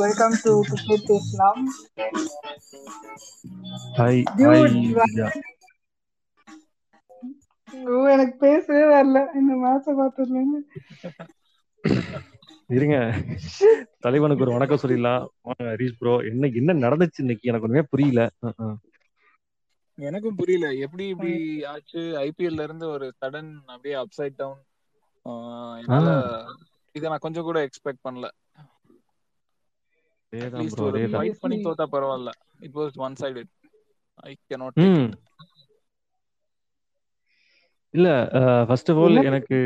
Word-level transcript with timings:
Welcome 0.00 0.34
to 0.42 0.52
cricket 0.68 1.06
பேசலாம் 1.10 1.60
hi 3.98 4.20
எனக்கு 8.14 8.36
பேசவே 8.44 8.82
வரல. 8.94 9.18
இந்த 9.38 9.52
மேட்ச 9.62 9.94
பார்த்ததுல 10.00 10.38
இருந்து 10.40 10.60
இருங்க. 12.68 12.96
தலைவனுக்கு 13.98 14.44
ஒரு 14.46 14.54
வணக்கம் 14.56 14.82
சொல்லிடலாம். 14.82 15.24
வாங்க 15.46 15.64
ஹரீஷ் 15.72 15.98
ப்ரோ 16.00 16.14
என்ன 16.30 16.50
என்ன 16.60 16.78
நடந்துச்சு 16.84 17.24
இன்னைக்கு? 17.24 17.48
எனக்கு 17.50 17.68
ஒண்ணுமே 17.68 17.84
புரியல. 17.92 18.22
எனக்கும் 19.98 20.38
புரியல. 20.40 20.66
எப்படி 20.86 21.06
இப்படி 21.14 21.34
ஆச்சு? 21.72 22.02
ஐபிஎல்ல 22.26 22.66
இருந்து 22.68 22.88
ஒரு 22.88 23.08
சடன் 23.20 23.50
அப்படியே 23.66 23.96
அப்சைட் 24.02 24.38
டவுன் 24.42 24.62
என்னால 25.80 26.10
இத 26.94 27.08
நான் 27.08 27.24
கொஞ்சம் 27.24 27.48
கூட 27.48 27.58
எக்ஸ்பெக்ட் 27.66 28.04
பண்ணல. 28.06 28.28
அட்லீஸ்ட் 30.32 30.82
ஒரு 30.86 31.00
ஃபைட் 31.12 31.40
பண்ணி 31.42 31.56
தோத்தா 31.64 31.86
பரவாயில்ல. 31.94 32.30
It 32.66 32.76
was 32.80 32.96
one 33.00 33.16
sided 33.22 33.50
I 34.24 34.32
cannot 34.50 34.80
hmm. 34.86 35.08
இல்ல 37.94 38.08
ஃபர்ஸ்ட் 38.68 38.90
ஆஃப் 38.92 39.00
ஆல் 39.02 39.16
எனக்கு 39.28 39.56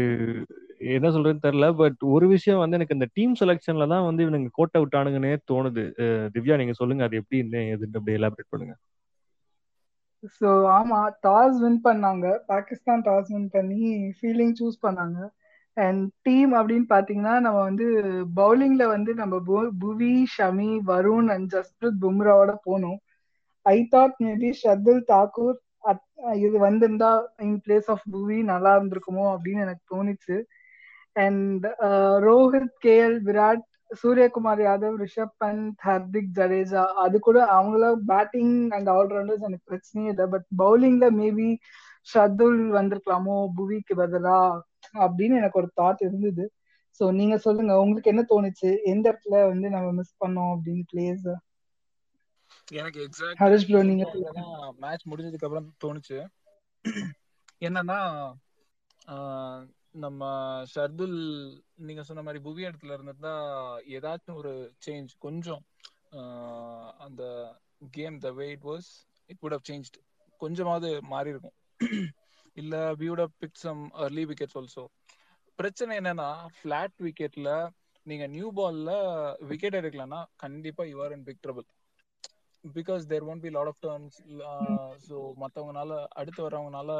என்ன 0.92 1.08
சொல்றதுன்னு 1.14 1.44
தெரியல 1.44 1.66
பட் 1.76 1.98
ஒரு 2.14 2.26
விஷயம் 2.32 2.62
வந்து 2.62 2.76
எனக்கு 2.78 2.96
இந்த 2.96 3.06
டீம் 3.14 3.34
செலெக்ஷன்ல 3.40 3.86
தான் 3.88 4.06
வந்து 4.06 4.24
இவனுங்க 4.24 4.50
கோட்டை 4.52 4.78
விட்டானுங்கன்னே 4.80 5.32
தோணுது. 5.50 5.84
அஹ் 6.02 6.28
திவ்யா 6.34 6.56
நீங்க 6.56 6.74
சொல்லுங்க 6.80 7.04
அது 7.06 7.20
எப்படி 7.20 7.38
என்ன 7.44 7.62
எதுன்னு 7.74 7.98
அப்படியே 8.00 8.18
எலாபரேட் 8.18 8.52
பண்ணுங்க. 8.52 8.74
சோ 10.36 10.48
ஆமா 10.74 10.98
டாஸ் 11.22 11.56
வின் 11.62 11.80
பண்ணாங்க. 11.84 12.26
பாகிஸ்தான் 12.46 13.04
டாஸ் 13.08 13.32
வின் 13.34 13.50
பண்ணி 13.50 13.80
ஃபீல்டிங் 14.18 14.54
சூஸ் 14.60 14.78
பண்ணாங்க. 14.82 15.18
அண்ட் 15.76 16.02
டீம் 16.22 16.52
அப்படின்னு 16.54 16.86
பாத்தீங்கன்னா 16.88 17.34
நம்ம 17.40 17.58
வந்து 17.62 17.86
பவுலிங்ல 18.36 18.84
வந்து 18.86 19.12
நம்ம 19.14 19.40
புவி 19.78 20.14
ஷமி 20.36 20.70
வருண் 20.86 21.28
அண்ட் 21.34 21.48
ஜஸ்பிரித் 21.54 22.02
பும்ராவோட 22.04 22.52
போனோம். 22.68 22.98
I 23.66 23.76
thought 23.94 24.16
maybe 24.24 24.50
Shardul 24.62 25.04
Thakur 25.12 25.58
இது 26.44 26.56
வந்திருந்தா 26.58 27.10
இன் 27.46 27.58
பிளேஸ் 27.66 27.88
ஆஃப் 27.90 28.04
புவி 28.10 28.38
நல்லா 28.42 28.70
இருந்திருக்குமோ 28.76 29.24
அப்படின்னு 29.32 29.64
எனக்கு 29.66 29.84
தோணுச்சு. 29.94 30.36
And 31.16 31.64
uh, 31.86 32.14
Rohit 32.28 32.74
KL 32.86 33.16
Virat 33.28 33.64
Suryakumar 34.00 34.60
Yadav 34.60 34.96
Rishabh 35.02 35.34
Pant 35.44 35.82
Hardik 35.86 36.32
Jadeja 36.38 36.84
அது 37.04 37.16
கூட 37.18 37.38
அவங்கள 37.56 37.84
பேட்டிங் 38.06 38.54
அண்ட் 38.70 38.88
ஆல்ரவுண்டர்ஸ் 38.88 39.46
எனக்கு 39.48 39.68
பிரச்சனையே 39.72 40.10
இல்லை. 40.12 40.26
பட் 40.26 40.46
பவுலிங்ல 40.62 41.08
மேபி 41.20 41.50
ஷர்துல் 42.08 42.60
வந்திருக்கலாமோ? 42.78 43.36
புவிக்கு 43.58 43.94
பதிலா? 44.02 44.38
அப்படின்னு 45.04 45.40
எனக்கு 45.40 45.60
ஒரு 45.60 45.68
தாட் 45.80 46.04
இருந்தது. 46.06 46.44
சோ 47.00 47.04
நீங்க 47.12 47.36
சொல்லுங்க 47.38 47.72
உங்களுக்கு 47.80 48.12
என்ன 48.12 48.24
தோணுச்சு? 48.30 48.70
எந்த 48.92 49.04
இடத்துல 49.10 49.38
வந்து 49.48 49.68
நம்ம 49.70 49.88
மிஸ் 49.98 50.20
பண்ணோம் 50.20 50.52
அப்படின்னு 50.54 50.84
பிளேஸ் 50.92 51.26
எனக்கு 52.76 53.00
எக்ஸாக்ட் 53.06 53.42
ஹரிஷ் 53.42 53.66
ப்ரோ 53.66 53.80
நீங்க 53.84 54.04
மேட்ச் 54.80 55.08
முடிஞ்சதுக்கு 55.10 55.46
அப்புறம் 55.48 55.68
தோணுச்சு. 55.84 56.18
என்னன்னா 57.62 57.98
நம்ம 59.94 60.22
ஷர்துல் 60.72 61.18
நீங்க 61.86 62.02
சொன்ன 62.02 62.22
மாதிரி 62.22 62.40
புவி 62.42 62.62
இடத்துல 62.64 62.94
இருந்திருந்தா 62.94 63.34
ஏதாச்சும் 63.96 64.40
ஒரு 64.40 64.52
சேஞ்ச் 64.86 65.12
கொஞ்சம் 65.18 65.62
அந்த 67.04 67.22
game 67.92 68.16
the 68.20 68.30
way 68.32 68.46
it 68.50 68.66
was 68.66 68.90
it 69.30 69.40
would 69.42 69.54
have 69.54 69.64
changed. 69.64 69.94
கொஞ்சமாவது 70.40 70.88
மாறி 71.04 71.32
இருக்கும் 71.32 71.56
இல்ல 72.56 72.74
have 73.20 73.32
picked 73.40 73.58
some 73.58 73.80
early 73.96 74.24
wickets 74.26 74.56
also. 74.56 74.84
பிரச்சனை 75.58 75.92
என்னன்னா 76.00 76.28
ஃபிளாட் 76.54 76.94
விக்கெட்ல 77.04 77.48
நீங்க 78.06 78.24
நியூ 78.32 78.48
பால்ல 78.56 78.90
விக்கெட் 79.50 79.76
எடுக்கலன்னா 79.80 80.20
கண்டிப்பா 80.42 80.82
you 80.88 80.96
are 81.04 81.14
in 81.16 81.24
big 81.28 81.42
trouble 81.44 81.66
because 82.64 83.02
there 83.10 83.26
won't 83.30 83.44
be 83.44 83.50
lot 83.56 83.70
of 83.72 83.80
turns 83.84 84.16
so 85.06 85.16
மற்றவங்கனால 85.42 85.90
அடுத்து 86.20 86.40
வரவங்கனால 86.46 86.90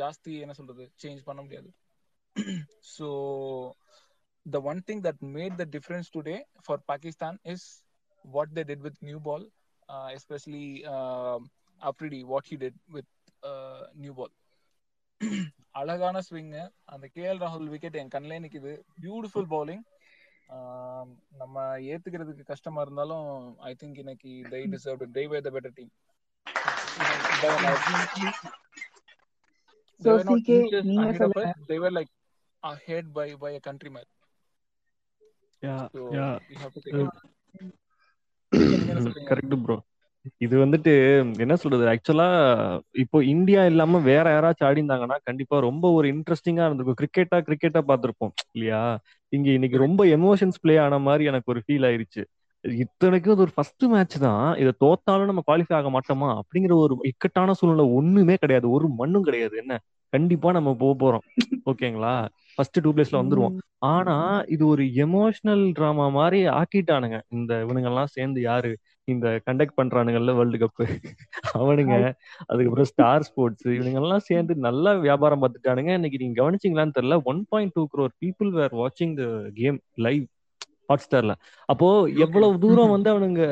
ஜாஸ்தி 0.00 0.34
என்ன 0.44 0.54
சொல்றது 0.60 0.86
சேஞ்ச் 1.02 1.26
பண்ண 1.28 1.40
முடியாது. 1.42 1.70
So 2.94 3.08
the 4.46 4.60
one 4.70 4.82
thing 4.88 5.04
that 5.06 5.22
made 5.36 5.56
the 5.62 5.66
difference 5.76 6.12
today 6.16 6.36
for 6.64 6.82
Pakistan 6.90 7.38
is 7.54 7.66
what 8.24 8.54
they 8.58 8.64
did 8.70 8.84
with 8.88 9.00
new 9.08 9.20
ball 9.28 9.46
especially 10.16 10.66
Afridi 11.80 12.20
what 12.32 12.50
he 12.52 12.58
did 12.64 12.80
with 12.96 13.12
new 14.04 14.14
ball 14.20 14.34
அழகான 15.70 16.20
swing 16.30 16.70
அந்த 16.84 17.08
KL 17.14 17.40
ராகுல் 17.44 17.68
wicket 17.68 17.94
என் 17.94 18.08
கண்ணிலே 18.08 18.40
நிக்குது 18.40 18.72
பியூட்டிஃபுல் 19.02 19.48
பவுலிங் 19.50 19.84
நம்ம 21.30 21.78
ஏத்துக்கிறதுக்கு 21.78 22.44
கஷ்டமா 22.44 22.80
இருந்தாலும் 22.80 23.58
I 23.60 23.74
think 23.82 23.98
இன்னைக்கு 23.98 24.30
were 25.28 25.42
the 25.44 25.50
better 25.50 25.70
team 25.70 25.90
they 27.40 27.48
were 27.48 27.62
not, 27.62 27.78
So, 30.00 30.10
CK, 30.18 30.48
நீங்க 30.82 31.12
சொல்லுங்க. 31.12 31.52
they 31.68 31.78
were 31.78 31.90
like 31.90 32.10
ahead 32.62 33.06
by 33.12 33.26
by 33.42 33.50
a 33.54 33.60
so 35.92 36.02
we 36.48 36.56
have 36.56 36.72
to 36.72 36.80
take 36.80 36.98
it 36.98 37.16
நீங்க 38.52 38.90
என்ன 38.92 39.00
சொல்றீங்க 39.00 39.28
கரெக்ட் 39.30 39.56
ப்ரோ 39.64 39.76
இது 40.36 40.64
வந்துட்டு 40.64 40.92
என்ன 41.38 41.56
சொல்றது? 41.56 41.84
ஆக்சுவலா 41.88 42.26
இப்போ 42.92 43.24
இந்தியா 43.24 43.64
இல்லாம 43.64 43.98
வேற 44.00 44.26
யாராச்சும் 44.30 44.66
ஆடி 44.66 44.80
இருந்தாங்கன்னா 44.80 45.16
கண்டிப்பா 45.24 45.58
ரொம்ப 45.58 45.90
ஒரு 45.90 46.08
இன்ட்ரெஸ்டிங்கா 46.08 46.64
இருந்திருக்கும். 46.64 47.00
கிரிக்கெட்டா 47.02 47.38
கிரிக்கெட்டா 47.40 47.82
பார்த்திருப்போம் 47.90 48.32
இல்லையா? 48.52 48.82
இங்க 49.32 49.50
இன்னைக்கு 49.50 49.78
ரொம்ப 49.78 50.04
எமோஷன்ஸ் 50.16 50.60
ப்ளே 50.60 50.76
ஆன 50.76 50.98
மாதிரி 50.98 51.24
எனக்கு 51.24 51.52
ஒரு 51.52 51.62
ஃபீல் 51.66 51.86
ஆயிருச்சு. 51.86 52.24
இத்தனைக்கும் 52.64 53.32
இது 53.32 53.40
ஒரு 53.40 53.52
ஃபர்ஸ்ட் 53.54 53.84
மேட்ச் 53.84 54.18
தான். 54.18 54.56
இதை 54.56 54.72
தோத்தாலும் 54.84 55.24
நம்ம 55.24 55.42
குவாலிஃபை 55.46 55.74
ஆக 55.74 55.90
மாட்டோமா? 55.90 56.30
அப்படிங்கிற 56.40 56.74
ஒரு 56.76 56.96
இக்கட்டான 57.02 57.52
சூழ்நிலை 57.52 57.84
ஒண்ணுமே 57.92 58.34
கிடையாது. 58.34 58.70
ஒரு 58.70 58.88
மண்ணும் 58.88 59.22
கிடையாது. 59.22 59.56
என்ன? 59.56 59.74
கண்டிப்பா 60.12 60.52
நம்ம 60.52 60.74
போக 60.74 60.92
போறோம். 61.02 61.24
ஓகேங்களா? 61.70 62.14
ஃபர்ஸ்ட் 62.54 62.78
டூ 62.82 62.92
பிளேஸ்ல 62.92 63.20
வந்துருவோம். 63.22 63.54
ஆனா 63.88 64.14
இது 64.46 64.66
ஒரு 64.66 64.84
எமோஷனல் 64.96 65.72
டிராமா 65.72 66.08
மாதிரி 66.10 66.46
ஆக்கிட்டானுங்க. 66.58 67.20
இந்த 67.28 67.64
இவனுங்க 67.66 67.84
எல்லாம் 67.84 68.06
சேர்ந்து 68.06 68.40
யாரு? 68.40 68.72
இந்த 69.08 69.28
கண்டக்ட் 69.46 69.78
பண்றானுங்கல்ல 69.80 70.32
வேர்ல்டு 70.38 70.58
கப் 70.62 70.82
அவனுங்க 71.58 71.94
அதுக்கப்புறம் 72.48 72.88
ஸ்டார் 72.92 73.26
ஸ்போர்ட்ஸ் 73.28 73.68
இவனுங்க 73.76 74.00
எல்லாம் 74.02 74.26
சேர்ந்து 74.30 74.54
நல்லா 74.66 74.92
வியாபாரம் 75.06 75.42
பார்த்துட்டானுங்க. 75.42 75.92
இன்னைக்கு 75.98 76.20
நீங்க 76.22 76.36
கவனிச்சீங்களான்னு 76.40 76.96
தெரியல. 76.98 77.18
One 77.32 77.42
point 77.52 77.74
two 77.76 77.84
crore 77.94 78.12
people 78.24 78.50
were 78.58 78.74
வாட்சிங் 78.82 79.14
த 79.20 79.26
கேம் 79.60 79.78
லைவ் 80.06 80.24
ஹாட் 80.90 81.04
ஸ்டார்ல 81.04 81.32
அப்போ 81.68 81.86
எவ்வளவு 82.24 82.60
தூரம் 82.62 82.92
வந்து 82.94 83.08
அவனுங்க 83.14 83.42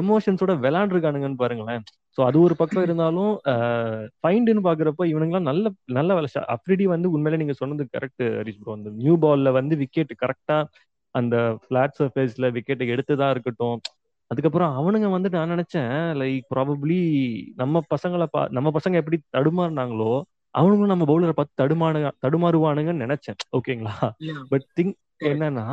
எமோஷன்ஸோட 0.00 0.54
விளையாண்டுருக்கானுங்கன்னு 0.64 1.42
பாருங்களேன். 1.42 1.82
சோ 2.18 2.20
அது 2.28 2.38
ஒரு 2.46 2.54
பக்கம் 2.60 2.84
இருந்தாலும் 2.86 3.30
ஃபைண்டுன்னு 4.20 4.62
பாக்குறப்ப 4.66 5.04
இவனுங்கலாம் 5.12 5.48
நல்ல 5.50 5.66
நல்ல 5.98 6.10
வேலை 6.18 6.28
அப்ரிடி 6.56 6.86
வந்து 6.94 7.12
உண்மையிலே 7.16 7.40
நீங்க 7.42 7.56
சொன்னது 7.62 7.84
கரெக்ட் 7.96 8.24
ஹரிஷ் 8.38 8.60
ப்ரோ 8.62 8.74
அந்த 8.78 8.90
நியூ 9.00 9.14
பால்ல 9.24 9.52
வந்து 9.58 9.76
விக்கெட் 9.82 10.12
கரெக்டா 10.22 10.58
அந்த 11.14 11.36
பிளாட் 11.66 11.96
சர்ஃபேஸ்ல 12.00 12.48
விக்கெட்டை 12.56 12.86
எடுத்ததா 12.94 13.28
இருக்கட்டும் 13.34 13.78
அதுக்கப்புறம் 14.32 14.76
அவனுங்க 14.80 15.08
வந்து 15.10 15.28
நான் 15.36 15.52
நினைச்சேன் 15.54 15.90
லைக் 16.20 16.44
ப்ராபப்ளி 16.54 17.00
நம்ம 17.54 17.82
பசங்களை 17.94 18.26
பா 18.30 18.42
நம்ம 18.56 18.70
பசங்க 18.76 19.00
எப்படி 19.02 19.18
தடுமாறினாங்களோ 19.36 20.12
அவனுங்களும் 20.54 20.92
நம்ம 20.92 21.06
பவுலரை 21.10 21.34
பார்த்து 21.36 21.60
தடுமானு 21.60 22.00
தடுமாறுவானுங்கன்னு 22.24 23.04
நினைச்சேன். 23.06 23.38
ஓகேங்களா? 23.58 23.94
பட் 24.50 24.66
திங்க் 24.78 24.96
என்னன்னா 25.30 25.64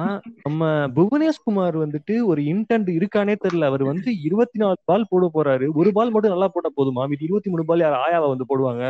நம்ம 0.44 0.64
புவனேஷ்குமார் 0.98 1.76
வந்துட்டு 1.84 2.16
ஒரு 2.32 2.42
இன்டென்ட் 2.52 2.90
இருக்கானே 2.98 3.36
தெரியல. 3.46 3.70
அவர் 3.72 3.84
வந்து 3.84 4.10
இருபத்தி 4.28 4.58
நாலு 4.60 4.78
பால் 4.90 5.10
போட 5.10 5.26
போறாரு. 5.36 5.68
ஒரு 5.80 5.92
பால் 5.98 6.12
மட்டும் 6.16 6.34
நல்லா 6.36 6.48
போட்டா 6.48 6.72
போதுமா? 6.78 7.06
மீதி 7.12 7.28
இருபத்தி 7.30 7.50
மூணு 7.50 7.66
பால் 7.66 7.84
யார் 7.86 7.98
ஆயாவை 8.06 8.28
வந்து 8.34 8.50
போடுவாங்க? 8.52 8.84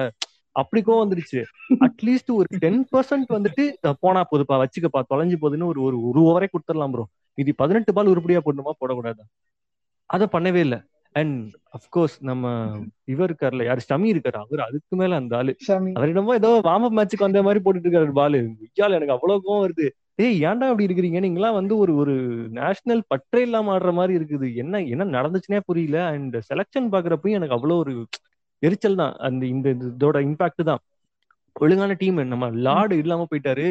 அப்படிக்கோ 0.56 0.94
வந்துருச்சு. 1.04 1.42
அட்லீஸ்ட் 1.88 2.32
ஒரு 2.38 2.60
டென் 2.64 2.82
பர்சன்ட் 2.94 3.30
வந்துட்டு 3.38 3.66
போனா 4.00 4.24
போதுப்பா 4.32 4.58
வச்சுக்கப்பா 4.64 5.02
தொலைஞ்சு 5.14 5.38
போகுதுன்னு 5.42 5.70
ஒரு 5.72 5.82
ஒரு 6.10 6.20
ஓவரே 6.30 6.50
கொடுத்துடலாம் 6.54 6.96
ப்ரோ 6.96 7.06
மீதி 7.38 7.54
பதினெட்டு 7.54 7.94
பால் 7.94 8.12
உருப்படியா 8.14 8.42
போடணுமா? 8.46 8.74
போடக்கூடாதா? 8.82 9.26
அதை 10.10 10.26
பண்ணவே 10.36 10.62
இல்லை. 10.66 10.80
அண்ட் 11.16 11.38
அப்கோர்ஸ் 11.78 12.16
நம்ம 12.30 12.46
இவர் 13.14 13.30
இருக்காருல்ல 13.30 13.66
யாரு? 13.68 13.82
ஷமி 13.90 14.08
இருக்காரு. 14.14 14.38
அவர் 14.44 14.62
அதுக்கு 14.68 14.96
மேல 15.02 15.16
அந்த 15.22 15.34
ஆளு. 15.38 15.54
ஷமி. 15.68 15.92
அவர் 15.98 16.12
என்னமோ 16.12 16.36
ஏதோ 16.40 16.52
வார்ம் 16.68 16.86
அப் 16.88 16.96
மேட்சுக்கு 16.98 17.28
வந்த 17.28 17.42
மாதிரி 17.48 17.62
போட்டுட்டு 17.66 17.88
இருக்காரு 17.88 18.14
பாலு 18.20 18.40
ஐயால 18.68 18.98
எனக்கு 19.00 19.16
அவ்வளவு 19.16 19.44
கோவம் 19.46 19.64
வருது. 19.66 19.88
ஏய் 20.24 20.40
ஏன்டா 20.46 20.68
அப்படி 20.72 20.88
இருக்கிறீங்க? 20.88 21.20
நீங்களாம் 21.26 21.58
வந்து 21.60 21.74
ஒரு 21.78 21.94
ஒரு 21.96 22.16
நேஷனல் 22.58 23.04
பற்றே 23.08 23.42
இல்லாம 23.48 23.72
ஆடுற 23.76 23.92
மாதிரி 24.00 24.14
இருக்குது. 24.20 24.48
என்ன 24.64 24.82
என்ன 24.94 25.08
நடந்துச்சுன்னே 25.18 25.60
புரியல. 25.66 26.00
அண்ட் 26.14 26.36
செலக்ஷன் 26.50 26.90
பாக்குறப்பயும் 26.96 27.38
எனக்கு 27.40 27.58
அவ்வளவு 27.58 27.82
ஒரு 27.84 27.94
எரிச்சல் 28.64 29.00
தான். 29.02 29.14
அந்த 29.28 29.44
இந்த 29.56 29.70
இதோட 29.92 30.18
இம்பாக்ட் 30.28 30.64
தான். 30.72 30.82
ஒழுங்கான 31.56 31.94
டீம் 31.98 32.20
நம்ம 32.34 32.50
லார்டு 32.66 32.96
இல்லாம 33.04 33.28
போயிட்டாரு. 33.32 33.66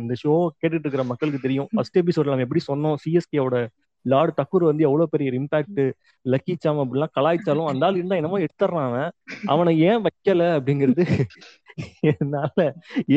இந்த 0.00 0.14
ஷோ 0.22 0.32
கேட்டுட்டு 0.60 0.86
இருக்கிற 0.86 1.04
மக்களுக்கு 1.04 1.44
தெரியும். 1.46 1.68
ஃபர்ஸ்ட் 1.74 1.98
எபிசோட்ல 1.98 2.34
நம்ம 2.34 2.46
எப்படி 2.48 2.62
சொன்னோம்? 2.70 2.96
சிஎஸ்கேவோட 3.04 3.58
லார்டு 4.06 4.32
தக்கூர் 4.40 4.70
வந்து 4.70 4.86
எவ்வளவு 4.88 5.12
பெரிய 5.14 5.38
இம்பாக்ட் 5.40 5.82
லக்கி 6.24 6.54
சாம் 6.64 6.82
அப்படிலாம் 6.84 7.14
கலாய்ச்சாலும் 7.18 7.70
அந்த 7.70 7.86
ஆள் 7.86 7.98
இருந்தா 7.98 8.20
என்னமோ 8.20 8.42
எடுத்துறான் 8.46 8.88
அவன். 8.88 9.10
அவனை 9.54 9.72
ஏன் 9.90 10.04
வைக்கல 10.06 10.48
அப்படிங்கிறது 10.58 11.04
என்னால 12.12 12.60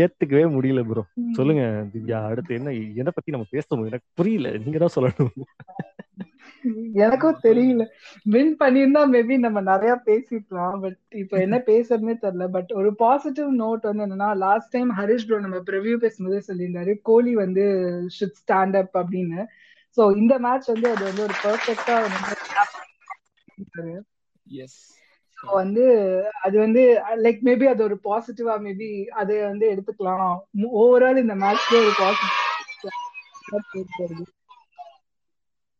ஏத்துக்கவே 0.02 0.46
முடியல 0.56 0.82
ப்ரோ 0.90 1.04
சொல்லுங்க 1.38 1.64
திவ்யா 1.94 2.20
அடுத்து 2.32 2.58
என்ன 2.60 2.74
எதை 3.02 3.12
பத்தி 3.12 3.34
நம்ம 3.36 3.48
பேசணும்? 3.56 3.88
எனக்கு 3.92 4.08
புரியல 4.20 4.52
நீங்க 4.66 4.80
தான் 4.84 4.96
சொல்லணும். 4.98 5.34
எனக்கும் 7.04 7.40
தெரியல. 7.46 7.84
வின் 8.26 8.54
பண்ணியிருந்தா 8.62 9.02
மேபி 9.14 9.36
நம்ம 9.46 9.62
நிறைய 9.72 9.94
பேசிக்கலாம் 10.06 10.78
பட் 10.84 10.98
இப்போ 11.22 11.36
என்ன 11.46 11.58
பேசுறதுனே 11.70 12.16
தெரியல. 12.24 12.46
பட் 12.56 12.72
ஒரு 12.80 12.90
பாசிட்டிவ் 13.02 13.50
நோட் 13.64 13.90
வந்து 13.90 14.06
என்னன்னா 14.06 14.30
லாஸ்ட் 14.46 14.72
டைம் 14.76 14.92
ஹரிஷ் 15.00 15.28
ப்ரோ 15.30 15.40
நம்ம 15.40 15.60
ப்ரிவியூ 15.70 15.96
பேசும்போதே 16.04 16.40
சொல்லியிருந்தாரு 16.50 16.94
கோலி 17.10 17.34
வந்து 17.44 17.66
ஷுட் 18.18 18.40
ஸ்டாண்ட் 18.42 18.78
அப் 18.82 18.96
அப்படின்னு. 19.02 19.42
சோ 19.98 20.04
இந்த 20.18 20.34
மேட்ச் 20.46 20.72
வந்து 20.74 20.88
அது 20.94 21.04
வந்து 21.10 21.26
ஒரு 21.28 21.36
பெர்ஃபெக்டா 21.44 21.96
வந்து 22.06 22.36
எஸ் 24.64 24.82
வந்து 25.38 25.86
அது 26.46 26.56
வந்து 26.66 26.82
லைக் 27.24 27.42
மேபி 27.48 27.66
அது 27.72 27.82
ஒரு 27.88 27.96
பாசிட்டிவா 28.06 28.54
மேபி 28.66 28.90
அதை 29.22 29.36
வந்து 29.50 29.66
எடுத்துக்கலாம். 29.74 30.36
ஓவரால் 30.82 31.24
இந்த 31.24 31.36
மேட்ச்ல 31.44 31.76
ஒரு 31.84 31.94
பாசிட்டிவ் 32.02 32.32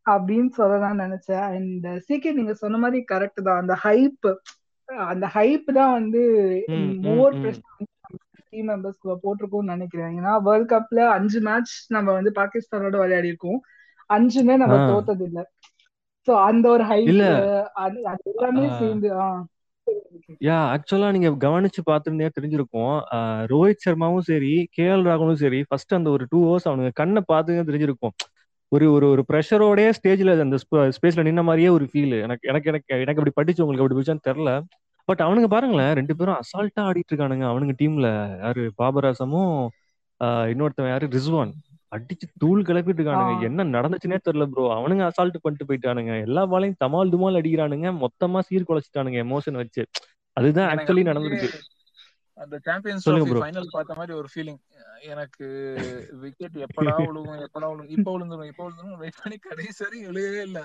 அப்படின்னு 0.06 0.50
சொல்லலாம் 0.58 1.00
நினைச்சேன். 1.04 1.44
அண்ட் 1.54 1.86
சீக்கிரம் 2.08 2.38
நீங்க 2.40 2.54
சொன்ன 2.62 2.78
மாதிரி 2.84 2.98
கரெக்ட் 3.12 3.46
தான். 3.46 3.60
அந்த 3.62 3.76
ஹைப் 3.84 4.26
அந்த 5.12 5.26
ஹைப் 5.36 5.68
தான் 5.78 5.94
வந்து 5.98 6.22
மோர் 7.06 7.36
டீம் 8.50 8.68
மெம்பர்ஸ்க்கு 8.70 9.14
போட்டிருக்கோம்னு 9.24 9.74
நினைக்கிறேன். 9.74 10.12
ஏன்னா 10.18 10.32
வேர்ல்ட் 10.48 10.72
கப்ல 10.72 11.00
அஞ்சு 11.16 11.40
மேட்ச் 11.48 11.74
நம்ம 11.96 12.08
வந்து 12.18 12.32
பாகிஸ்தானோட 12.40 12.96
விளையாடி 13.04 13.32
இருக்கோம் 13.32 13.60
அஞ்சுமே 14.10 14.54
நம்ம. 14.56 14.76
தோத்தது 14.88 15.24
இல்ல 15.24 15.40
சோ 16.28 16.34
அந்த 16.44 16.66
ஒரு 16.68 16.84
ஹைப் 16.84 17.08
இல்ல. 17.10 17.24
அது 17.76 17.98
அது 18.06 18.22
எல்லாமே. 18.32 18.66
சேர்ந்து 18.78 19.08
யா 20.40 20.58
ஆக்சுவலா 20.72 21.08
நீங்க 21.12 21.30
கவனிச்சு 21.42 21.80
பார்த்திருந்தே 21.86 22.28
தெரிஞ்சிருக்கும். 22.36 22.94
ரோஹித் 23.50 23.84
சர்மாவும் 23.84 24.26
சரி 24.28 24.52
கே 24.72 24.84
எல் 24.88 25.04
ராகுலும் 25.08 25.40
சரி 25.42 25.60
ஃபர்ஸ்ட் 25.68 25.94
அந்த 25.94 26.08
ஒரு 26.10 26.24
டூ 26.30 26.38
ஹவர்ஸ் 26.44 26.68
அவனுங்க 26.70 26.92
கண்ணை 26.94 27.22
பார்த்துங்க 27.28 27.64
தெரிஞ்சிருக்கும். 27.64 28.14
ஒரு 28.72 28.86
ஒரு 28.92 29.06
ஒரு 29.08 29.22
ப்ரெஷரோடய 29.28 29.88
ஸ்டேஜ்ல 29.98 30.32
அந்த 30.40 30.58
ஸ்பேஸ்ல 30.94 31.26
நின்ன 31.28 31.42
மாதிரியே 31.44 31.70
ஒரு 31.70 31.86
ஃபீல் 31.90 32.14
எனக்கு 32.22 32.48
எனக்கு 32.50 32.68
எனக்கு 32.72 32.88
எனக்கு 32.96 33.20
அப்படி 33.20 33.34
படிச்சு 33.34 33.62
உங்களுக்கு 33.64 33.84
அப்படி 33.84 33.98
பிடிச்சான்னு 33.98 34.28
தெரியல. 34.28 34.52
பட் 35.08 35.22
அவனுங்க 35.22 35.48
பாருங்களேன் 35.48 35.92
ரெண்டு 35.94 36.14
பேரும் 36.16 36.38
அசால்ட்டா 36.40 36.82
ஆடிட்டு 36.88 37.12
இருக்கானுங்க. 37.12 37.46
அவனுங்க 37.50 37.74
டீம்ல 37.80 38.08
யாரு? 38.44 38.64
பாபராசமும் 38.78 39.54
இன்னொருத்தவன் 40.50 40.92
யாரு? 40.92 41.06
ரிஸ்வான். 41.16 41.52
அடிச்சு 41.94 42.26
தூள் 42.38 42.60
கிளப்பிட்டு 42.64 43.00
இருக்கானுங்க. 43.00 43.34
என்ன 43.42 43.66
நடந்துச்சுன்னே 43.74 44.18
தெரியல 44.22 44.46
ப்ரோ 44.48 44.64
அவனுங்க 44.76 45.04
அசால்ட் 45.08 45.42
பண்ணிட்டு 45.42 45.68
போயிட்டானுங்க. 45.68 46.14
எல்லா 46.26 46.42
பாலையும் 46.46 46.80
தமால் 46.80 47.12
துமால் 47.14 47.38
அடிக்கிறானுங்க. 47.40 47.90
மொத்தமா 48.04 48.40
சீர்குலைச்சிட்டானுங்க 48.48 49.20
எமோஷன் 49.26 49.60
வச்சு. 49.62 49.84
அதுதான் 50.36 50.70
ஆக்சுவலி 50.72 51.04
நடந்திருக்கு. 51.10 51.50
அந்த 52.38 52.56
சாம்பியன்ஸ் 52.66 53.06
ட்ராஃபி. 53.06 53.32
ஃபைனல் 53.38 53.72
பார்த்த 53.74 53.96
மாதிரி 53.96 54.12
ஒரு 54.12 54.28
ஃபீலிங் 54.32 54.60
எனக்கு 55.12 55.46
விக்கெட் 56.22 56.56
எப்படா 56.66 56.94
விழுகும் 57.06 57.42
எப்படா 57.46 57.66
விழுகும் 57.70 57.94
இப்ப 57.96 58.12
விழுந்துரும் 58.14 58.50
இப்ப 58.52 58.62
விழுந்துரும். 58.64 59.00
வெயிட் 59.02 59.20
பண்ணி 59.20 59.38
கடைசி 59.40 59.80
வரை 59.84 60.00
விழுகவே 60.06 60.40
இல்ல. 60.42 60.60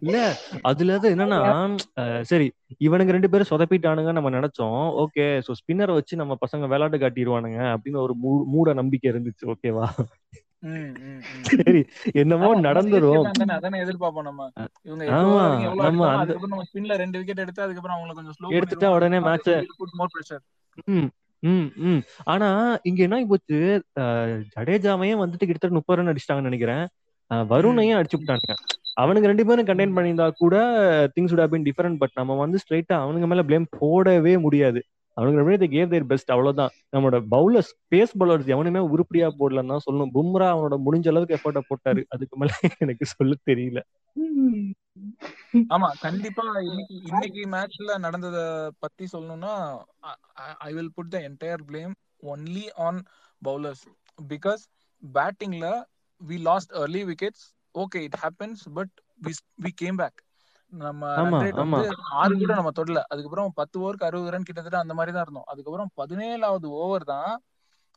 இல்ல 0.00 0.36
அதுல 0.62 0.94
அது 0.94 1.14
என்னன்னா 1.14 1.78
சரி 2.20 2.52
இவனுங்க 2.80 3.10
ரெண்டு 3.10 3.30
பேரும் 3.30 3.46
சொதப்பிட்டானுங்க 3.50 4.12
நம்ம 4.12 4.30
நினைச்சோம். 4.30 5.04
ஓகே 5.04 5.42
சோ 5.48 5.52
ஸ்பின்னரை 5.60 5.92
வச்சு 5.92 6.16
நம்ம 6.16 6.38
பசங்க 6.46 6.60
விளையாட்டு 6.60 6.98
காட்டிடுவானுங்க 6.98 7.76
அப்படின்னு 7.76 7.96
ஒரு 7.96 8.14
மூட 8.46 8.72
நம்பிக்கை 8.72 9.10
இருந்துச்சு 9.10 9.54
ஓகேவா. 9.54 9.88
சரி 11.42 11.84
என்னமோ 12.12 12.60
நடந்துரும். 12.60 13.24
எடுத்துட்டா 18.50 18.86
உடனே 18.94 19.18
match 19.18 19.48
அ- 19.48 19.64
put 19.76 19.88
more 19.92 20.08
pressure 20.14 20.42
hmm 20.84 21.08
hmm 21.38 21.70
ம். 21.76 22.00
ஆனா 22.24 22.78
இங்க 22.82 23.02
என்ன 23.02 23.24
போச்சு? 23.28 23.84
ஜடேஜாவையும் 24.00 25.22
வந்துட்டு 25.22 25.46
கிட்டத்தட்ட 25.46 25.76
முப்பது 25.76 26.02
ரன் 26.02 26.12
அடிச்சிட்டாங்கன்னு 26.12 26.40
நினைக்கிறேன். 26.40 26.88
வருணையும் 27.52 27.98
அடிச்சு 27.98 28.18
விட்டானுங்க. 28.20 28.54
அவனுங்க 29.02 29.28
ரெண்டு 29.30 29.44
பேரும் 29.48 29.68
கண்டெயின் 29.68 29.94
பண்ணியிருந்தா 29.96 30.26
கூட 30.42 30.56
things 31.16 31.34
have 31.40 31.52
been 31.52 31.66
different 31.68 32.00
but 32.00 32.16
நம்ம 32.20 32.36
வந்து 32.44 32.58
ஸ்ட்ரைட்டா 32.62 32.96
அவனுங்க 33.02 33.26
மேல 33.32 33.42
ப்ளேம் 33.50 33.66
போடவே 33.82 34.34
முடியாது. 34.46 34.80
அவனுங்க 35.16 35.42
ரெண்டு 35.48 35.66
கேவ் 35.74 35.92
தேர் 35.92 36.08
பெஸ்ட் 36.10 36.32
அவ்வளவுதான். 36.34 36.72
நம்மளோட 36.94 37.18
பவுலர்ஸ் 37.34 37.70
பேஸ் 37.92 38.12
பவுலர்ஸ் 38.20 38.50
எவனுமே 38.54 38.80
உருப்படியா 38.94 39.26
போடலன்னு 39.40 39.72
தான் 39.74 39.84
சொல்லணும். 39.86 40.12
பும்ரா 40.16 40.48
அவனோட 40.54 40.76
முடிஞ்ச 40.86 41.08
அளவுக்கு 41.12 41.36
எஃபர்ட்டை 41.38 41.62
போட்டாரு. 41.70 42.02
அதுக்கு 42.14 42.36
மேல 42.42 42.52
எனக்கு 42.84 43.06
சொல்ல 43.14 43.36
தெரியல. 43.50 43.80
ஆமா 45.74 45.88
கண்டிப்பா 46.04 46.44
இன்னைக்கு 46.68 46.94
இன்னைக்கு 47.10 47.42
மேட்ச்ல 47.54 47.96
நடந்தத 48.06 48.38
பத்தி 48.84 49.06
சொல்லணும்னா 49.12 49.52
I 50.68 50.70
will 50.76 50.92
put 50.96 51.12
the 51.14 51.18
entire 51.28 51.62
blame 51.70 51.94
only 52.32 52.66
on 52.86 53.00
bowlers 53.42 53.84
because 54.32 54.62
பேட்டிங்ல 55.02 55.68
we 56.20 56.36
lost 56.48 56.72
early 56.80 57.02
wickets 57.10 57.44
okay 57.74 58.00
it 58.06 58.18
happens 58.24 58.62
but 58.78 58.94
we 59.64 59.72
came 59.82 60.00
back 60.02 60.20
நம்ம 60.72 61.04
ஆறு 62.22 62.34
கூட 62.40 62.52
நம்ம 62.58 62.72
தொடல. 62.78 63.00
அதுக்கப்புறம் 63.12 63.54
பத்து 63.60 63.76
ஓவருக்கு 63.82 64.08
அறுபது 64.08 64.32
ரன் 64.34 64.48
கிட்டத்தட்ட 64.48 64.78
அந்த 64.84 64.94
மாதிரி 64.98 65.12
தான் 65.14 65.24
இருந்தோம். 65.26 65.48
அதுக்கப்புறம் 65.52 65.90
பதினேழாவது 66.00 66.66
ஓவர் 66.82 67.04
தான் 67.14 67.32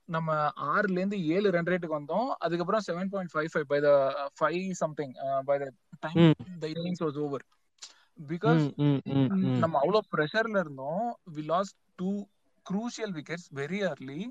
நம்ம 0.09 0.29
ஆறுல 0.73 0.99
இருந்து 0.99 1.17
ஏழு 1.35 1.47
ரன் 1.55 1.69
ரேட்டுக்கு 1.71 1.99
வந்தோம். 1.99 2.29
அதுக்கப்புறம் 2.45 2.85
seven 2.87 3.11
point 3.13 3.33
five 3.33 3.51
five 3.53 3.67
by 3.71 3.79
the 3.85 3.89
five 4.39 4.65
something 4.81 5.13
by 5.49 5.57
the 5.63 5.67
time. 6.05 6.21
The 6.63 6.67
innings 6.75 7.03
was 7.05 7.19
over 7.25 7.45
because. 8.31 8.63
நம்ம 9.63 9.75
அவ்வளவு 9.83 10.09
ப்ரெஷர்ல 10.15 10.57
இருந்தோம். 10.65 11.05
We 11.35 11.43
lost 11.53 11.77
two 12.01 12.11
crucial 12.65 13.13
wickets 13.19 13.47
very 13.61 13.79
early 13.91 14.21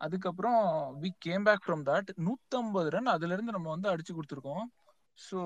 அதுக்கப்புறம் 0.00 0.58
we 1.02 1.10
came 1.18 1.46
back 1.46 1.64
from 1.64 1.84
that 1.86 2.10
நூத்தம்பது 2.26 2.88
ரன் 2.88 3.14
அதுல 3.14 3.34
இருந்து 3.36 3.56
நம்ம 3.56 3.70
வந்து 3.70 3.92
அடிச்சு 3.92 4.14
கொடுத்துருக்கோம். 4.14 4.64
So 5.18 5.40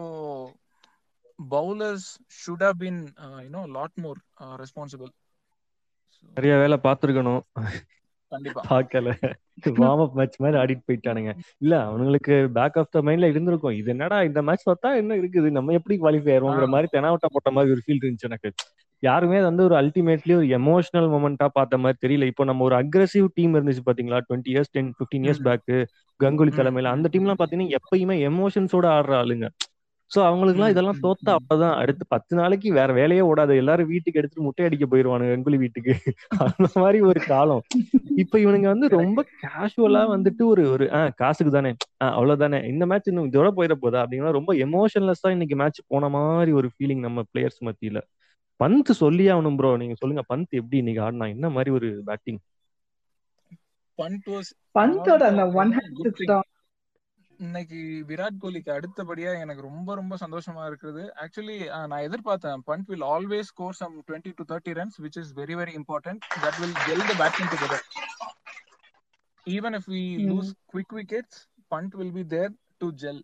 bowlers 1.39 2.09
should 2.39 2.65
have 2.67 2.81
been 2.81 3.01
you know 3.45 3.63
lot 3.77 3.99
more 4.05 4.21
responsible 4.63 5.13
நிறைய 6.37 6.55
வேலை 6.61 6.77
பார்த்திருக்கணும். 6.81 7.43
கண்டிப்பா. 8.33 8.65
பார்க்கல. 8.67 9.09
வார்ம் 9.79 10.03
அப் 10.05 10.17
மேட்ச் 10.19 10.39
மாதிரி 10.39 10.57
ஆடிட்டு 10.61 10.87
போயிட்டானுங்க. 10.89 11.33
இல்ல 11.61 11.75
அவனுங்களுக்கு 11.87 12.35
பேக் 12.57 12.79
ஆஃப் 12.81 12.91
த 12.91 13.03
மைண்ட்ல 13.07 13.31
இருந்திருக்கும். 13.33 13.77
இது 13.81 13.91
என்னடா 13.95 14.19
இந்த 14.29 14.43
மேட்ச் 14.49 14.69
பார்த்தா 14.69 14.91
என்ன 15.03 15.17
இருக்குது? 15.21 15.51
நம்ம 15.51 15.75
எப்படி 15.79 15.97
குவாலிஃபை 15.99 16.33
ஆயிருவோங்கிற. 16.35 16.69
மாதிரி 16.75 16.91
தெனாவட்டா 16.93 17.31
போட்ட 17.35 17.53
மாதிரி 17.57 17.75
ஒரு 17.77 17.85
ஃபீல் 17.87 18.03
இருந்துச்சு 18.03 18.31
எனக்கு. 18.31 18.51
யாருமே 19.03 19.37
அது 19.37 19.45
வந்து 19.45 19.65
ஒரு 19.65 19.75
அல்டிமேட்லி 19.75 20.35
ஒரு 20.35 20.47
எமோஷனல் 20.59 21.09
மொமெண்டா 21.15 21.47
பார்த்த 21.53 21.79
மாதிரி 21.79 21.99
தெரியல. 22.05 22.27
இப்போ 22.27 22.45
நம்ம 22.45 22.65
ஒரு 22.65 22.77
அக்ரெசிவ் 22.77 23.27
டீம் 23.35 23.55
இருந்துச்சு 23.55 23.85
பாத்தீங்களா? 23.87 24.21
Twenty 24.29 24.53
years 24.53 24.73
ten 24.73 24.93
fifteen 24.99 25.27
years. 25.27 25.43
Back 25.43 25.71
Ganguly 26.21 26.53
தலைமையில. 26.53 26.85
அந்த 26.89 27.09
ம், 27.09 27.13
டீம்லாம் 27.13 27.41
பாத்தீங்கன்னா 27.43 27.75
எப்பயுமே 27.77 28.17
எமோஷன்ஸோட 28.29 28.87
ஆடுற 28.97 29.13
ஆளுங்க. 29.21 29.49
சோ 30.11 30.21
அவங்களுக்குலாம் 30.21 30.69
ம், 30.69 30.73
இதெல்லாம் 30.73 31.01
தோத்தா. 31.03 31.31
அவ்வளவுதான் 31.31 31.79
அடுத்து 31.79 32.05
பத்து 32.09 32.37
நாளைக்கு 32.37 32.73
வேற 32.73 32.93
வேலையே 32.93 33.23
ஓடாது. 33.23 33.57
எல்லாரும் 33.57 33.87
வீட்டுக்கு 33.87 34.19
எடுத்துட்டு 34.19 34.47
முட்டை 34.47 34.65
அடிக்க 34.65 34.87
போயிருவானுங்க 34.87 35.33
கங்குலி 35.35 35.59
வீட்டுக்கு. 35.59 35.95
அந்த 36.39 36.69
மாதிரி 36.75 37.01
ஒரு 37.01 37.21
காலம். 37.27 37.63
இப்ப 38.17 38.39
இவனுங்க 38.39 38.67
வந்து 38.67 38.89
ரொம்ப 38.89 39.25
கேஷுவலா 39.43 40.03
வந்துட்டு 40.15 40.45
ஒரு 40.45 40.71
ஒரு 40.71 40.85
ஆஹ் 40.93 41.11
காசுக்கு 41.17 41.53
தானே. 41.53 41.73
ஆஹ் 42.05 42.15
அவ்வளவுதானே. 42.19 42.69
இந்த 42.69 42.87
மேட்ச் 42.87 43.09
இன்னும் 43.09 43.31
இதோட 43.31 43.51
போயிட 43.51 43.75
போதா? 43.81 44.07
அப்படின்னா 44.07 44.31
ரொம்ப 44.31 44.55
எமோஷன்லெஸ்ஸா 44.67 45.31
இன்னைக்கு 45.31 45.57
மேட்ச் 45.57 45.81
போன 45.87 46.09
மாதிரி 46.09 46.53
ஒரு 46.53 46.71
ஃபீலிங் 46.75 46.99
நம்ம 46.99 47.23
பிளேயர்ஸ் 47.33 47.61
மத்தியில. 47.61 47.99
பந்த் 48.61 48.91
சொல்லியே 49.01 49.33
ஆகணும் 49.33 49.59
ப்ரோ 49.59 49.71
நீங்க 49.81 49.97
சொல்லுங்க 49.99 50.23
பந்த் 50.31 50.55
எப்படி? 50.61 50.77
இன்னைக்கு 50.83 51.03
ஆடினா 51.05 51.27
என்ன 51.35 51.49
மாதிரி 51.57 51.71
ஒரு 51.77 51.89
பேட்டிங் 52.09 52.41
பண்ட் 53.99 54.27
வாஸ் 54.33 54.51
பந்தோட 54.75 55.23
அந்த 55.31 55.45
ஒன் 55.61 55.73
ஹேண்ட் 55.77 56.33
இன்னைக்கு 57.41 57.81
விராட் 58.09 58.39
கோலிக்கு 58.43 58.71
அடுத்தபடியா 58.75 59.33
எனக்கு 59.43 59.63
ரொம்ப 59.67 59.91
ரொம்ப 59.95 60.15
சந்தோஷமா 60.23 60.63
இருக்குது 60.69 61.03
ஆக்சுவலி 61.25 61.57
நான் 61.91 62.05
எதிர்பார்த்தேன் 62.07 62.63
Pant 62.69 62.89
will 62.91 63.05
always 63.11 63.51
score 63.51 63.77
some 63.81 63.95
twenty 64.09 64.33
to 64.39 64.45
thirty 64.49 64.73
runs 64.79 64.99
which 65.05 65.19
is 65.23 65.31
very 65.37 65.57
very 65.61 65.75
important 65.79 66.25
that 66.45 66.59
will 66.63 66.77
gel 66.87 67.05
the 67.05 67.17
batting 67.21 67.51
together 67.53 67.85
even 69.47 69.77
if 69.79 69.89
we 69.93 70.03
lose 70.27 70.51
quick 70.73 70.95
wickets 70.99 71.39
Pant 71.71 71.95
will 71.95 72.15
be 72.19 72.25
there 72.35 72.53
to 72.81 72.89
gel 73.03 73.23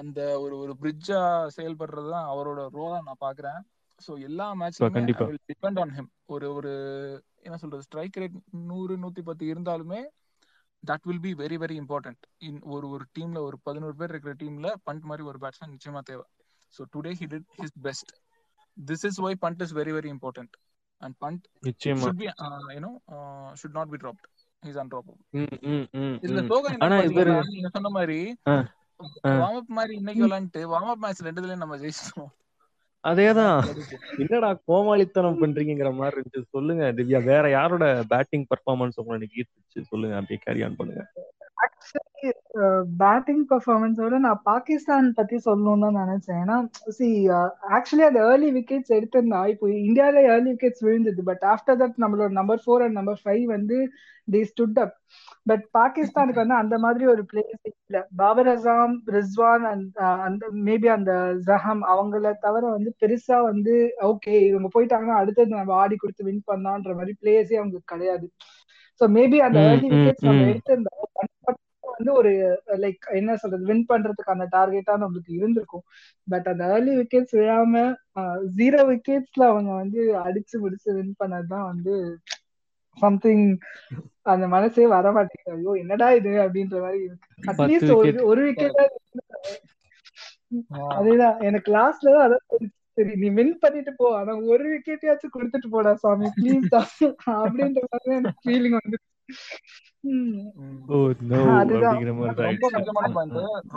அந்த 0.00 0.20
ஒரு 0.42 0.54
ஒரு 0.62 0.74
பிரிட்ஜா 0.80 1.20
செயல்படுறது 1.56 2.10
தான் 2.10 2.28
அவரோட 2.32 2.60
ரோலா 2.74 2.98
நான் 3.02 3.24
பாக்குறேன் 3.24 3.60
so 4.02 4.12
எல்லா 4.22 4.46
மேட்ச்லயுமே 4.60 5.02
depend 5.50 5.80
on 5.82 5.92
him 5.96 6.10
ஒரு 6.26 6.46
ஒரு 6.54 6.72
என்ன 7.42 7.56
சொல்றது 7.56 7.86
ஸ்ட்ரைக் 7.86 8.18
ரேட் 8.18 8.36
நூறு 8.68 8.94
நூத்தி 9.02 9.22
பத்து 9.22 9.44
இருந்தாலுமே 9.48 10.00
that 10.82 11.06
will 11.08 11.24
be 11.24 11.32
very 11.40 11.56
very 11.62 11.76
important 11.82 12.24
in 12.46 12.60
ஒரு 12.72 12.86
ஒரு 12.88 13.04
டீம்ல 13.16 13.40
ஒரு 13.48 13.56
பதினோரு 13.66 13.96
பேர் 13.98 14.12
இருக்கிற 14.12 14.34
டீம்ல 14.40 14.68
பண்ட் 14.86 15.06
மாதிரி 15.10 15.26
ஒரு 15.30 15.38
பேட்ஸ்மேன் 15.42 15.72
நிச்சயமா 15.74 16.02
தேவை. 16.02 16.24
So 16.74 16.82
today 16.94 17.12
he 17.20 17.26
did 17.32 17.48
his 17.60 17.76
best 17.84 18.12
this 18.76 19.04
is 19.08 19.20
why 19.22 19.36
Pant 19.42 19.62
is 19.62 19.74
very 19.78 19.92
very 19.92 20.10
important 20.12 20.54
and 21.00 21.16
Pant 21.22 21.44
should 22.02 22.20
be 22.20 22.28
you know 22.76 22.92
should 23.60 23.76
not 23.78 23.92
be 23.94 24.00
dropped 24.02 24.26
is 24.62 24.78
undroppable 24.82 25.18
இதுல 26.22 26.42
பாத்தீங்கன்னா 26.48 27.00
நீங்க 27.54 27.70
சொன்ன 27.76 27.92
மாதிரி. 27.96 28.18
வார்ம் 29.36 29.58
அப் 29.58 29.74
மாதிரி 29.76 29.94
இன்னைக்கு 30.00 30.22
விளையாண்டுட்டு 30.24 30.62
வார்ம் 30.72 30.90
அப் 30.90 31.02
மேட்ச் 31.04 31.26
ரெண்டுலயும் 31.26 31.62
நம்ம 31.62 31.76
ஜெயிச்சிட்டோம் 31.80 32.30
அதேதான். 33.04 33.60
என்னடா 34.22 34.50
கோமாளித்தனம் 34.68 35.40
பண்றீங்கிற 35.42 35.90
மாதிரி 36.00 36.16
இருந்துச்சு. 36.16 36.52
சொல்லுங்க 36.56 36.92
திவ்யா. 36.98 37.20
வேற 37.32 37.44
யாரோட 37.50 37.86
பேட்டிங் 38.12 38.46
பர்ஃபார்மன்ஸ் 38.52 39.00
உங்களுக்கு 39.02 39.38
ஈர்த்துச்சு? 39.40 39.88
சொல்லுங்க 39.92 40.16
அப்படியே 40.20 40.40
கேரி 40.46 40.62
ஆன் 40.68 40.78
பண்ணுங்க. 40.80 41.04
ஆக்சுவலி 41.64 42.30
பேட்டிங் 43.02 43.42
பர்ஃபார்மன்ஸோட 43.50 44.16
நான் 44.26 44.40
பாகிஸ்தான் 44.44 45.08
பத்தி 45.18 45.36
சொல்லணும்னு 45.46 45.86
தான் 45.86 45.98
நினைச்சேன். 46.02 46.40
ஏன்னா 46.44 46.56
சி 46.96 47.08
ஆக்சுவலி 47.76 48.04
அந்த 48.08 48.20
ஏர்லி 48.30 48.48
விக்கெட்ஸ் 48.56 48.94
எடுத்திருந்தா 48.96 49.40
இப்போ 49.52 49.66
இந்தியாவில 49.88 50.22
ஏர்லி 50.32 50.50
விக்கெட்ஸ் 50.54 50.84
விழுந்தது. 50.86 51.22
பட் 51.30 51.44
ஆஃப்டர் 51.52 51.78
தட் 51.82 52.02
நம்மளோட 52.04 52.30
number 52.40 52.62
four 52.64 52.84
and 52.86 52.98
number 53.00 53.20
five 53.24 53.44
வந்து 53.56 53.78
தி 54.28 54.42
ஸ்டுட் 54.50 54.80
அப் 54.84 54.96
பட் 55.50 55.64
பாகிஸ்தானுக்கு 55.78 56.42
வந்து 56.42 56.56
அந்த 56.62 56.76
மாதிரி 56.78 57.04
ஒரு 57.12 57.22
பிளேஸ் 57.30 57.62
இல்ல. 57.70 58.00
பாபர் 58.20 58.50
அசாம் 58.54 58.94
ரிஸ்வான் 59.16 59.64
அண்ட் 59.72 59.96
அந்த 60.26 60.44
மேபி 60.68 60.90
அந்த 60.98 61.12
ஜஹம் 61.48 61.82
அவங்கள 61.94 62.34
தவிர 62.46 62.64
வந்து 62.76 62.91
பெருசா 63.00 63.38
வந்து 63.50 63.74
ஓகே 64.10 64.34
இவங்க 64.48 64.68
போயிட்டாங்கன்னா 64.74 65.16
அடுத்தது 65.20 65.50
நம்ம 65.54 65.74
ஆடி 65.74 65.96
கொடுத்து 65.96 66.28
வின் 66.28 66.48
பண்ணான்ற 66.50 66.92
மாதிரி 66.98 67.14
பிளேயர்ஸே 67.22 67.58
அவங்களுக்கு 67.60 67.92
கிடையாது. 67.94 68.26
ஸோ 69.00 69.04
மேபி 69.16 69.38
அந்த 69.46 69.60
நம்ம. 70.20 70.40
எடுத்திருந்தா 70.50 70.94
வந்து 71.94 72.12
ஒரு 72.20 72.30
லைக் 72.82 73.06
என்ன 73.18 73.32
சொல்றது 73.36 73.64
வின் 73.70 73.88
பண்றதுக்கான 73.88 74.46
டார்கெட்டா 74.52 74.94
நம்மளுக்கு 75.02 75.32
இருந்திருக்கும். 75.38 75.84
பட் 76.28 76.46
அந்த 76.52 76.64
ஏர்லி 76.74 76.94
விக்கெட்ஸ் 77.00 77.36
விழாம 77.38 77.82
ஜீரோ 78.58 78.80
விக்கெட்ஸ்ல 78.90 79.42
அவங்க 79.52 79.70
வந்து 79.82 80.00
அடிச்சு 80.24 80.56
முடிச்சு 80.58 80.90
வின் 80.98 81.18
பண்ணதுதான் 81.20 81.66
வந்து 81.72 81.94
சம்திங் 82.98 83.46
அந்த 84.32 84.44
மனசே 84.48 84.84
வர 84.94 85.06
மாட்டேங்குது. 85.12 85.54
ஐயோ 85.56 85.72
என்னடா 85.82 86.08
இது 86.18 86.32
அப்படின்ற 86.44 86.76
மாதிரி 86.84 87.00
இருக்கு. 87.06 87.28
அட்லீஸ்ட் 87.52 87.92
ஒரு 87.92 88.08
விக்கெட் 88.08 88.28
ஒரு 88.30 88.42
விக்கெட் 88.46 88.78
அதேதான் 90.96 91.38
எனக்கு 91.48 91.68
லாஸ்ட்ல 91.76 92.12
தான் 92.14 92.26
அதான். 92.26 92.44
சரி 92.98 93.12
நீ 93.22 93.28
வின் 93.38 93.54
பண்ணிட்டு 93.62 93.92
போ. 93.98 94.06
ஆனா 94.20 94.32
ஒரு 94.52 94.64
விக்கெட்டையாச்சும் 94.72 95.34
கொடுத்துட்டு 95.36 95.68
போடா 95.74 95.92
சாமி. 96.02 96.28
ப்ளீஸ் 96.38 96.66
தான் 96.74 96.88
அப்படின்ற 97.42 97.82
மாதிரி 97.92 98.12
எனக்கு 98.20 98.42
ஃபீலிங் 98.46 98.78
வந்து. 98.80 98.98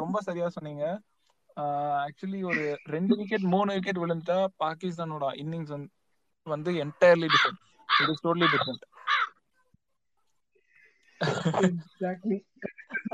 ரொம்ப 0.01 0.21
சரியா 0.27 0.47
சொன்னீங்க. 0.55 0.85
ஆக்சுவலி 2.05 2.39
ஒரு 2.51 2.63
ரெண்டு 2.93 3.13
விக்கெட் 3.19 3.45
மூணு 3.53 3.69
விக்கெட் 3.75 4.01
விழுந்துட்டா 4.03 4.39
பாகிஸ்தானோட 4.63 5.25
இன்னிங்ஸ் 5.43 5.73
வந்து 6.47 6.71
entirely 6.85 7.27
different 7.35 7.61
it 7.89 8.11
is 8.13 8.23
totally 8.25 8.49
different 8.55 8.83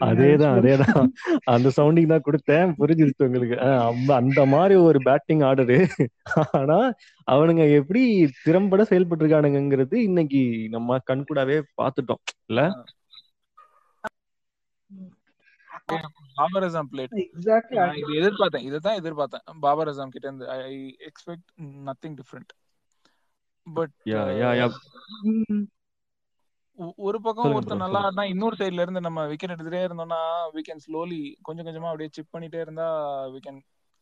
அதேதான் 0.02 0.54
அதேதான். 0.54 1.08
அந்த 1.44 1.72
சவுண்டிங் 1.78 2.08
தான் 2.08 2.24
கொடுத்தேன். 2.26 2.74
புரிஞ்சிருச்சு 2.80 3.24
உங்களுக்கு. 3.24 3.60
அந்த- 4.16 4.46
மாதிரி 4.46 4.76
ஒரு 4.76 5.00
பேட்டிங் 5.04 5.40
ஆர்டரு 5.40 5.88
ஆனா 6.52 6.94
அவனுங்க 7.32 7.74
எப்படி 7.74 8.32
திறம்பட 8.44 8.84
செயல்பட்டு 8.84 9.28
இருக்கானுங்கிறது 9.28 9.96
இன்னைக்கு 9.96 10.68
நம்ம 10.70 10.98
கண்கூடாவே 11.12 11.62
பார்த்துட்டோம். 11.82 12.24
இல்ல? 12.46 12.84
பாபர் 16.34 16.64
அசாம் 16.64 16.88
பிளேட் 16.92 17.98
இது 17.98 18.14
எதிர்பார்த்தேன். 18.14 18.62
இதுதான் 18.62 18.98
எதிர்பார்த்தேன். 18.98 19.60
பாபர் 19.60 19.88
அசாம் 19.88 20.08
கிட்ட 20.08 20.28
இருந்து 20.28 20.50
I 20.50 20.98
expect 21.00 21.62
nothing 21.62 22.16
different 22.16 22.74
but 23.74 23.90
yeah 24.06 24.26
yeah 24.44 24.72
yeah 25.34 25.66
ஒரு 26.98 27.22
பக்கம் 27.22 27.54
ஒருத்தர் 27.54 27.76
நல்லா. 27.76 28.00
ஆடினா 28.08 28.24
இன்னொரு 28.24 28.56
சைடுல 28.60 28.82
இருந்து 28.82 29.02
நம்ம 29.02 29.26
விக்கெட் 29.26 29.52
எடுத்துட்டே 29.52 29.82
இருந்தோம்னா 29.88 30.22
we 30.56 30.62
can 30.70 30.80
slowly 30.88 31.20
கொஞ்சம் 31.42 31.66
கொஞ்சமா 31.66 31.90
அப்படியே 31.92 32.10
சிப் 32.12 32.34
பண்ணிட்டே 32.34 32.62
இருந்தா 32.66 32.88
we 33.36 33.40
can 33.48 33.58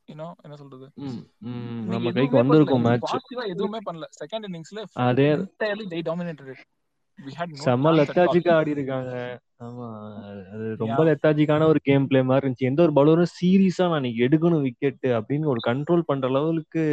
யூனோ 0.07 0.27
என்ன 0.43 0.55
சொல்றது? 0.55 0.85
நம்ம 1.91 2.11
கைக்கு 2.11 2.37
வந்திருக்கும் 2.37 2.81
மேட்ச் 2.81 3.13
எதுவுமே 3.47 3.79
பண்ணல. 3.89 4.05
செகண்ட் 4.21 4.47
இன்னிங்ஸ்ல 4.47 4.83
அதே 5.07 5.27
had 7.19 7.49
no 7.51 7.63
செம்ம 7.63 7.91
லெத்தாஜிக்கா 7.97 8.51
ஆடி 8.51 8.71
இருக்காங்க. 8.71 9.13
ஆமா 9.63 9.87
அது 10.53 10.75
ரொம்ப. 10.79 10.99
லெத்தாஜிக்கான 11.05 11.63
ஒரு 11.65 11.79
கேம் 11.79 12.07
பிளே 12.07 12.21
மாதிரி 12.21 12.43
இருந்துச்சு. 12.45 12.69
எந்த 12.69 12.81
ஒரு 12.85 12.93
பவுலரும் 12.99 13.33
சீரியஸா 13.39 13.87
நான் 13.93 14.07
எடுக்கணும் 14.25 14.61
விக்கெட் 14.61 15.05
அப்படின்னு 15.19 15.51
ஒரு 15.53 15.61
கண்ட்ரோல் 15.67 16.07
பண்ற 16.09 16.27
லெவலுக்கு 16.29 16.83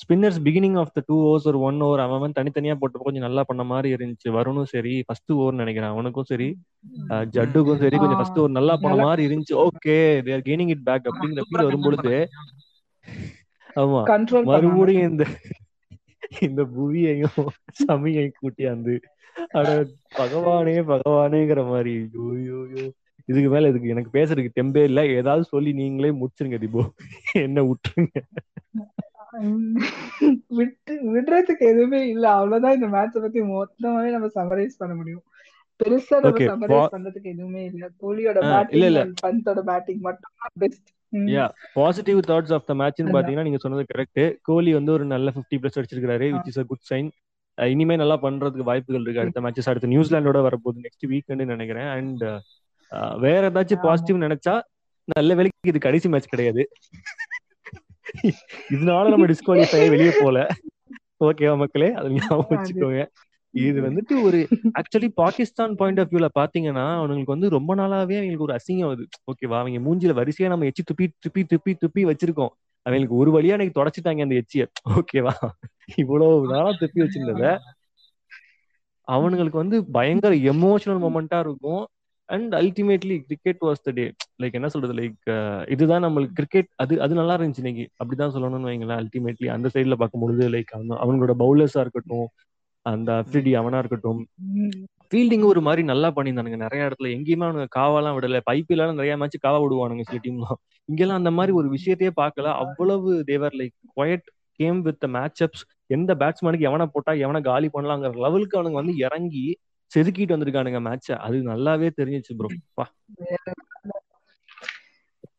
spinners 0.00 0.38
beginning 0.46 0.76
of 0.80 0.92
the 0.96 1.00
two 1.06 1.16
overs 1.24 1.46
ஒரு 1.50 1.58
ஒன் 1.68 1.78
ஓவர் 1.86 2.02
அவன் 2.04 2.36
தனித்தனியா 2.36 2.74
போட்டு 2.80 3.04
கொஞ்சம் 3.06 3.26
நல்லா 3.26 3.42
பண்ண 3.48 3.62
மாதிரி 3.70 3.88
இருந்துச்சு. 3.96 4.28
வருணும் 4.36 4.68
சரி 4.72 4.94
ஃபர்ஸ்ட் 5.06 5.32
ஓவர் 5.36 5.60
நினைக்கிறேன். 5.62 5.92
அவனுக்கும் 5.94 6.28
சரி 6.30 6.48
ஜட்டுக்கும் 7.36 7.80
சரி 7.82 7.96
கொஞ்சம் 7.96 8.20
ஃபர்ஸ்ட் 8.20 8.40
ஓவர் 8.40 8.56
நல்லா 8.58 8.74
பண்ண 8.82 8.96
மாதிரி 9.02 9.22
இருந்துச்சு. 9.28 9.56
Okay 9.66 9.96
they're 10.28 10.46
gaining 10.48 10.72
it 10.74 10.86
back 10.88 11.08
அப்படிங்கிற 11.10 11.44
ஃபீல் 11.48 11.68
வரும்பொழுது 11.68 12.14
ஆமா 13.76 14.00
மறுபடியும் 14.52 15.08
இந்த 15.10 15.24
இந்த 16.46 16.62
புவியையும் 16.72 17.48
சமியையும் 17.82 18.38
கூட்டியாந்து 18.40 18.94
அட 19.56 19.68
பகவானே 20.18 20.74
பகவானேங்கிற 20.90 21.60
மாதிரி 21.68 21.92
ஐயோ. 22.28 22.58
இதுக்கு 23.28 23.48
மேல 23.50 23.68
இதுக்கு 23.68 23.92
எனக்கு 23.94 24.10
பேசுறதுக்கு 24.16 24.56
தெம்பே 24.58 24.82
இல்ல. 24.82 25.00
ஏதாவது 25.18 25.44
சொல்லி 25.44 25.70
நீங்களே 25.80 26.10
முடிச்சிருங்க 26.20 26.58
திபோ. 26.62 26.82
என்ன 27.44 27.62
விட்டுருங்க 27.68 28.16
விட்டு 30.58 30.92
விடுறதுக்கு 31.08 31.64
எதுவுமே 31.70 32.00
இல்ல. 32.08 32.26
அவ்வளவுதான் 32.36 32.76
இந்த 32.76 32.88
மேட்ச 32.94 33.14
பத்தி 33.20 33.40
மொத்தமாவே 33.48 34.10
நம்ம 34.14 34.28
சமரைஸ் 34.36 34.80
பண்ண 34.80 34.94
முடியும். 34.94 35.24
பெருசா 35.80 36.16
நம்ம 36.20 36.38
சமரைஸ் 36.46 36.92
பண்றதுக்கு 36.92 37.28
எதுவுமே 37.34 37.62
இல்ல. 37.70 37.84
கோலியோட 38.00 38.38
பேட்டிங் 38.46 38.94
பந்தோட 39.22 39.60
பேட்டிங் 39.68 40.00
மட்டும் 40.02 40.32
best 40.62 40.88
yeah 41.28 41.44
positive 41.76 42.18
thoughts 42.28 42.54
of 42.56 42.66
the 42.66 42.74
மேட்ச்னு 42.80 43.14
பாத்தீங்கன்னா 43.14 43.46
நீங்க 43.46 43.60
சொன்னது 43.62 43.84
கரெக்ட் 43.88 44.20
கோலி 44.48 44.72
வந்து 44.78 44.92
ஒரு 44.96 45.04
நல்ல 45.06 45.28
50 45.32 45.58
பிளஸ் 45.60 45.78
அடிச்சிருக்காரு 45.78 46.26
which 46.34 46.48
is 46.52 46.60
a 46.60 46.66
good 46.70 46.86
sign 46.90 47.08
இனிமே 47.58 47.94
நல்லா 47.96 48.16
பண்றதுக்கு 48.22 48.68
வாய்ப்புகள் 48.68 49.04
இருக்கு. 49.04 49.22
அடுத்த 49.22 49.40
மேட்சஸ் 49.44 49.70
அடுத்த 49.70 49.90
நியூசிலாண்டோட 49.92 50.40
வரப்போகுது 50.46 50.84
நெக்ஸ்ட் 50.86 51.06
வீக்கெண்ட் 51.12 51.52
நினைக்கிறேன். 51.54 51.90
அண்ட் 51.96 52.24
வேற 53.24 53.42
ஏதாச்சும் 53.50 53.84
பாசிட்டிவ் 53.84 54.24
நினைச்சா 54.26 54.54
நல்ல 55.08 55.34
வேலைக்கு 55.34 55.72
இது 55.72 55.80
கடைசி 55.80 56.08
மேட்ச் 56.08 56.32
கிடையாது. 56.32 56.62
இதனால 58.74 59.08
நம்ம 59.08 59.26
டிஸ்குவாலிஃபை 59.26 59.88
வெளியே 59.90 60.12
போல. 60.20 60.38
ஓகேவா 61.24 61.56
மக்களே? 61.56 61.92
அதை 61.92 62.08
ஞாபகம் 62.18 62.50
வச்சுக்கோங்க. 62.50 63.00
இது 63.54 63.82
வந்துட்டு 63.82 64.14
ஒரு 64.22 64.38
ஆக்சுவலி 64.78 65.08
பாகிஸ்தான் 65.14 65.74
பாயிண்ட் 65.74 66.00
ஆஃப் 66.00 66.12
வியூல 66.12 66.28
பாத்தீங்கன்னா 66.34 66.94
அவங்களுக்கு 66.94 67.32
வந்து 67.32 67.48
ரொம்ப 67.48 67.74
நாளாவே 67.74 68.16
அவங்களுக்கு 68.16 68.46
ஒரு 68.46 68.56
அசிங்கம் 68.56 68.90
அது. 68.90 69.04
ஓகேவா 69.30 69.58
அவங்க 69.58 69.78
மூஞ்சில 69.78 70.14
வரிசையா 70.14 70.48
நம்ம 70.48 70.64
எச்சி 70.64 70.82
துப்பி 70.82 71.06
துப்பி 71.18 71.42
துப்பி 71.52 71.74
துப்பி 71.82 72.02
வச்சிருக்கோம். 72.04 72.52
அவங்களுக்கு 72.86 73.16
ஒரு 73.16 73.30
வழியா 73.30 73.48
எனக்கு 73.48 73.78
தொடச்சிட்டாங்க 73.80 74.22
அந்த 74.22 74.34
எச்சிய. 74.34 74.64
ஓகேவா 74.94 75.34
இவ்வளவு 75.96 76.46
நாளா 76.46 76.70
துப்பி 76.80 77.00
வச்சிருந்தத. 77.00 77.44
அவனுங்களுக்கு 79.08 79.56
வந்து 79.56 79.84
பயங்கர 79.90 80.34
எமோஷனல் 80.52 81.02
மொமெண்டா 81.04 81.38
இருக்கும். 81.38 81.82
And 82.28 82.52
ultimately 82.54 83.16
cricket 83.28 83.60
was 83.60 83.82
the 83.82 83.90
day 83.90 84.04
like 84.42 84.56
என்ன 84.58 84.68
சொல்றது? 84.68 84.94
லைக் 85.00 85.28
uh, 85.34 85.60
இதுதான் 85.74 86.04
நம்மளுக்கு 86.04 86.36
கிரிக்கெட் 86.40 86.68
அது 86.76 86.94
அது 87.04 87.14
நல்லா 87.14 87.36
இருந்துச்சு 87.36 87.62
இன்னைக்கு. 87.64 87.86
அப்படிதான் 88.00 88.34
சொல்லணும்னு 88.34 88.70
வைங்களேன் 88.70 89.00
அல்டிமேட்லி 89.02 89.48
அந்த 89.56 89.70
சைட்ல 89.74 89.96
பார்க்கும்பொழுது 90.02 90.48
லைக் 90.54 90.72
அவங்களோட 91.02 91.34
பவுலர்ஸா 91.44 91.82
இருக்கட்டும் 91.86 92.28
அந்த 92.86 93.10
அஃப்ரிடி 93.22 93.52
அவனா 93.60 93.78
இருக்கட்டும் 93.78 94.20
ஃபீல்டிங் 95.12 95.44
ஒரு 95.50 95.60
மாதிரி 95.60 95.82
நல்லா 95.90 96.08
பண்ணியிருந்தானுங்க. 96.16 96.58
நிறைய 96.64 96.86
இடத்துல 96.88 97.10
எங்கேயுமே 97.16 97.44
அவனுங்க 97.46 97.68
காவாலாம் 97.76 98.16
விடல. 98.16 98.40
பைப்பில 98.50 98.86
நிறைய 98.92 99.14
மேட்ச் 99.16 99.44
காவா 99.46 99.58
விடுவானுங்க 99.64 100.04
சில 100.08 100.18
டீம்லாம் 100.26 100.58
இங்கெல்லாம் 100.88 101.20
அந்த 101.20 101.30
மாதிரி 101.30 101.52
ஒரு 101.60 101.68
விஷயத்தையே 101.76 102.12
பார்க்கல. 102.22 102.52
அவ்வளவு 102.62 103.10
they were 103.30 103.56
like 103.60 103.74
quiet 103.96 104.26
game 104.60 104.80
with 104.82 105.06
matchups 105.46 105.64
எந்த 105.96 106.10
பேட்ஸ்மேனுக்கு 106.20 106.68
எவனை 106.70 106.86
போட்டா 106.92 107.12
எவனை 107.24 107.40
காலி 107.42 107.68
பண்ணலாங்கிற 107.76 108.12
லெவலுக்கு 108.24 108.56
அவனுங்க 108.58 108.80
வந்து 108.82 108.94
இறங்கி 109.06 109.44
செதுக்கிட்டு 109.90 110.34
வந்திருக்கானுங்க 110.36 110.80
மேட்ச 110.84 111.18
அது 111.26 111.36
நல்லாவே 111.50 111.88
தெரிஞ்சிச்சு 111.98 112.34
ப்ரோ 112.38 112.50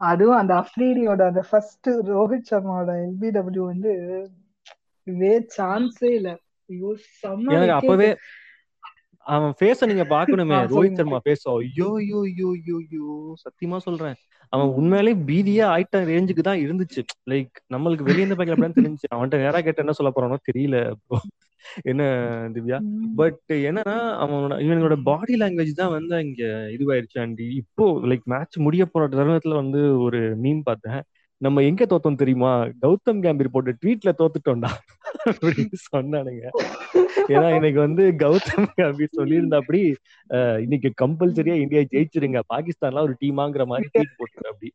அதுவும் 0.02 0.38
அந்த 0.38 0.54
அஃப்ரீடியோட 0.62 1.22
அந்த 1.28 1.42
ஃபர்ஸ்ட் 1.50 1.88
ரோஹித் 2.10 2.50
சர்மாவோட 2.50 2.92
எல்பிடபிள்யூ 3.06 3.64
வந்து 3.66 3.94
வே 5.08 5.32
சான்ஸே 5.58 6.12
இல்ல. 6.16 6.30
எனக்கு 7.50 7.74
அப்பவே 7.74 8.10
அவன் 9.26 9.54
ஃபேஸ 9.60 9.88
நீங்க 9.88 10.06
பாக்கணுமே 10.10 10.58
ரோஹித் 10.72 11.00
சர்மா 11.00 11.20
ஃபேஸ் 11.26 11.46
ஐயோ 11.52 11.88
ஐயோ 11.98 12.20
ஐயோ 12.30 12.50
ஐயோ 12.58 12.78
ஐயோ 12.84 13.08
சத்தியமா 13.44 13.78
சொல்றேன். 13.80 14.16
அவன் 14.54 14.70
உண்மையிலேயே 14.78 15.18
பீதியா 15.28 15.66
ஆயிட்ட 15.74 15.98
ரேஞ்சுக்கு 16.06 16.42
தான் 16.42 16.62
இருந்துச்சு. 16.64 17.02
லைக் 17.32 17.54
நம்மளுக்கு 17.74 18.08
வெளியே 18.08 18.24
இருந்து 18.24 18.38
பார்க்கல 18.40 18.56
அப்படின்னு 18.58 18.80
தெரிஞ்சு 18.80 19.08
அவன்கிட்ட 19.12 19.44
நேரா 19.44 19.60
கேட்ட 19.60 19.86
என்ன 19.86 19.96
சொல்ல 20.00 20.12
போறானோ 20.12 20.38
தெரியல. 20.50 20.78
என்ன 21.86 22.04
திவ்யா? 22.56 22.78
பட் 23.16 23.40
என்னன்னா 23.62 23.96
அவனோட 24.24 24.54
இவனோட 24.66 24.96
பாடி 25.04 25.34
லாங்குவேஜ் 25.42 25.74
தான் 25.74 25.96
வந்து 25.98 26.14
அங்க 26.16 26.42
இதுவாயிருச்சு. 26.76 27.20
அண்ட் 27.26 27.42
இப்போ 27.62 27.86
லைக் 28.10 28.26
மேட்ச் 28.26 28.58
முடிய 28.60 28.86
போற 28.86 29.06
தருணத்துல 29.14 29.56
வந்து 29.56 29.82
ஒரு 30.06 30.22
மீம் 30.44 30.62
பார்த்தேன். 30.62 31.02
நம்ம 31.42 31.62
எங்க 31.64 31.84
தோத்தோம் 31.86 32.22
தெரியுமா? 32.22 32.52
கௌதம் 32.82 33.22
கம்பீர் 33.26 33.54
போட்ட 33.54 33.72
ட்வீட்ல 33.82 34.12
தோத்துட்டோம்டா. 34.20 34.72
அப்படின்னு 35.30 35.78
சொன்னானுங்க. 35.88 36.46
ஏன்னா 37.30 37.48
இன்னைக்கு 37.58 37.80
வந்து 37.80 38.04
கௌதம் 38.24 38.68
கம்பீர் 38.80 39.18
சொல்லியிருந்தா 39.20 39.60
அப்படி 39.62 39.82
இன்னைக்கு 40.66 40.90
கம்பல்சரியா 41.02 41.56
இந்தியா 41.64 41.82
ஜெயிச்சிருங்க. 41.94 42.42
பாகிஸ்தான்லாம் 42.54 43.08
ஒரு 43.08 43.16
டீமாங்கிற 43.24 43.66
மாதிரி 43.72 43.90
ட்வீட் 43.94 44.18
போட்டுரு 44.20 44.50
அப்படி. 44.52 44.70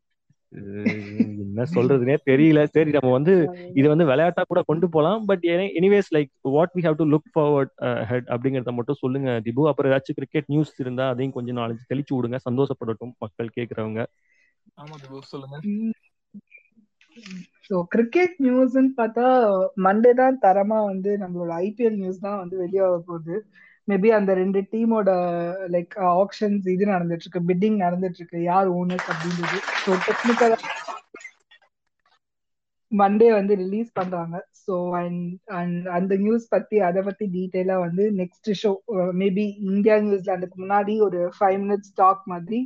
என்ன 1.43 1.63
சொல்றதுனே 1.73 2.15
தெரியல. 2.29 2.59
சரி 2.75 2.91
நம்ம 2.95 3.09
வந்து 3.15 3.33
இது 3.79 3.87
வந்து 3.93 4.05
விளையாட்டா 4.09 4.43
கூட 4.51 4.61
கொண்டு 4.69 4.87
போலாம். 4.89 5.23
But 5.29 5.43
anyways 5.77 6.09
like 6.15 6.31
what 6.55 6.73
we 6.77 6.83
have 6.85 6.99
to 7.01 7.07
look 7.13 7.27
forward 7.35 7.73
ahead 8.11 8.29
அப்படிங்கறத 8.33 8.73
மட்டும் 8.77 9.01
சொல்லுங்க 9.01 9.29
திபு. 9.47 9.63
அப்புறம் 9.71 9.91
ஏதாச்சும் 9.91 10.17
கிரிக்கெட் 10.19 10.51
நியூஸ் 10.53 10.73
இருந்தா 10.83 11.07
அதையும் 11.13 11.35
கொஞ்சம் 11.37 11.59
நாளைக்கு 11.61 11.89
தெளிச்சு 11.93 12.15
விடுங்க. 12.17 12.39
சந்தோஷப்படட்டும் 12.47 13.13
மக்கள் 13.25 13.55
கேக்குறவங்க 13.57 14.01
ஆமா 14.81 14.95
திபு. 15.03 15.19
சொல்லுங்க. 15.33 15.57
ஸோ 17.69 17.75
கிரிக்கெட் 17.93 18.35
நியூஸ்ன்னு 18.45 18.91
பார்த்தா 18.97 19.27
மண்டே 19.85 20.11
தான் 20.21 20.41
தரமா 20.45 20.79
வந்து 20.91 21.11
நம்மளோட 21.23 21.51
ஐபிஎல் 21.67 21.97
நியூஸ் 22.01 22.25
தான் 22.25 22.41
வந்து 22.41 22.55
வெளியாக 22.63 22.97
போகுது. 23.09 23.35
மேபி 23.87 24.09
அந்த 24.17 24.31
ரெண்டு 24.41 24.59
டீமோட 24.71 25.09
லைக் 25.75 25.93
ஆப்ஷன்ஸ் 26.19 26.65
இது 26.73 26.85
நடந்துட்டு 26.93 27.25
இருக்கு 27.25 27.41
பிட்டிங் 27.49 27.77
நடந்துட்டு 27.85 28.19
இருக்கு 28.21 28.39
யார் 28.51 28.69
ஓனர்ஸ் 28.79 29.09
அப்படின்றது. 29.13 29.59
ஸோ 29.83 29.91
டெக்னிக்கலா 30.07 30.57
மண்டே 32.91 33.29
வந்து 33.37 33.53
ரிலீஸ் 33.61 33.89
பண்றாங்க. 33.99 34.35
ஸோ 34.65 34.75
அண்ட் 34.99 35.23
அண்ட் 35.59 35.85
அந்த 35.97 36.13
நியூஸ் 36.25 36.45
பத்தி 36.53 36.77
அதை 36.89 37.01
பத்தி 37.07 37.25
டீட்டெயிலா 37.35 37.75
வந்து 37.87 38.03
நெக்ஸ்ட் 38.21 38.49
ஷோ 38.61 38.71
மேபி 39.21 39.45
இந்தியா 39.71 39.95
நியூஸ்லாண்டுக்கு 40.05 40.57
முன்னாடி 40.63 40.93
ஒரு 41.07 41.19
ஃபைவ் 41.37 41.57
மினிட்ஸ் 41.63 41.93
டாக் 42.01 42.23
மாதிரி 42.33 42.59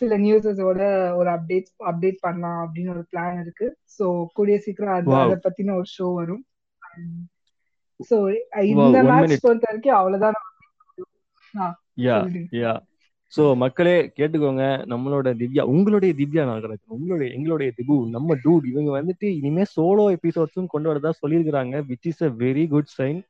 சில 0.00 0.16
நியூஸஸோட 0.18 0.80
ஒரு 1.16 1.28
அப்டேட் 1.34 1.68
அப்டேட் 1.90 2.18
பண்ணலாம் 2.20 2.60
அப்படின்னு 2.64 2.94
ஒரு 2.94 3.04
பிளான் 3.12 3.38
இருக்கு. 3.44 3.66
ஸோ 3.96 4.04
கூடிய 4.34 4.56
சீக்கிரம் 4.64 4.96
அது 4.96 5.12
அதை 5.18 5.36
பத்தின 5.44 5.74
ஒரு 5.74 5.88
ஷோ 5.96 6.08
வரும். 6.14 6.42
ஸோ 8.00 8.16
இந்த 8.72 8.98
மேட்ச் 9.10 9.44
பொறுத்த 9.44 9.66
வரைக்கும் 9.68 9.98
அவ்வளவுதான். 9.98 10.40
யா 12.04 12.16
யா 12.58 12.72
சோ 13.32 13.42
மக்களே 13.62 13.94
கேட்டுக்கோங்க. 14.16 14.64
நம்மளோட 14.92 15.28
திவ்யா 15.40 15.62
உங்களுடைய 15.72 16.12
திவ்யா 16.20 16.42
நாகராஜன் 16.44 16.94
உங்களுடைய 16.96 17.28
எங்களுடைய 17.36 17.70
திபு 17.78 17.96
நம்ம 18.10 18.36
டூட் 18.44 18.66
இவங்க 18.72 18.90
வந்துட்டு 18.98 19.28
இனிமே 19.38 19.64
சோலோ 19.74 20.04
எபிசோட்ஸும் 20.16 20.72
கொண்டு 20.74 20.90
வரதா 20.90 21.12
சொல்லியிருக்கிறாங்க 21.22 21.82
which 21.90 22.08
is 22.10 22.22
a 22.22 22.30
very 22.42 22.64
good 22.68 22.92
sign 22.98 23.20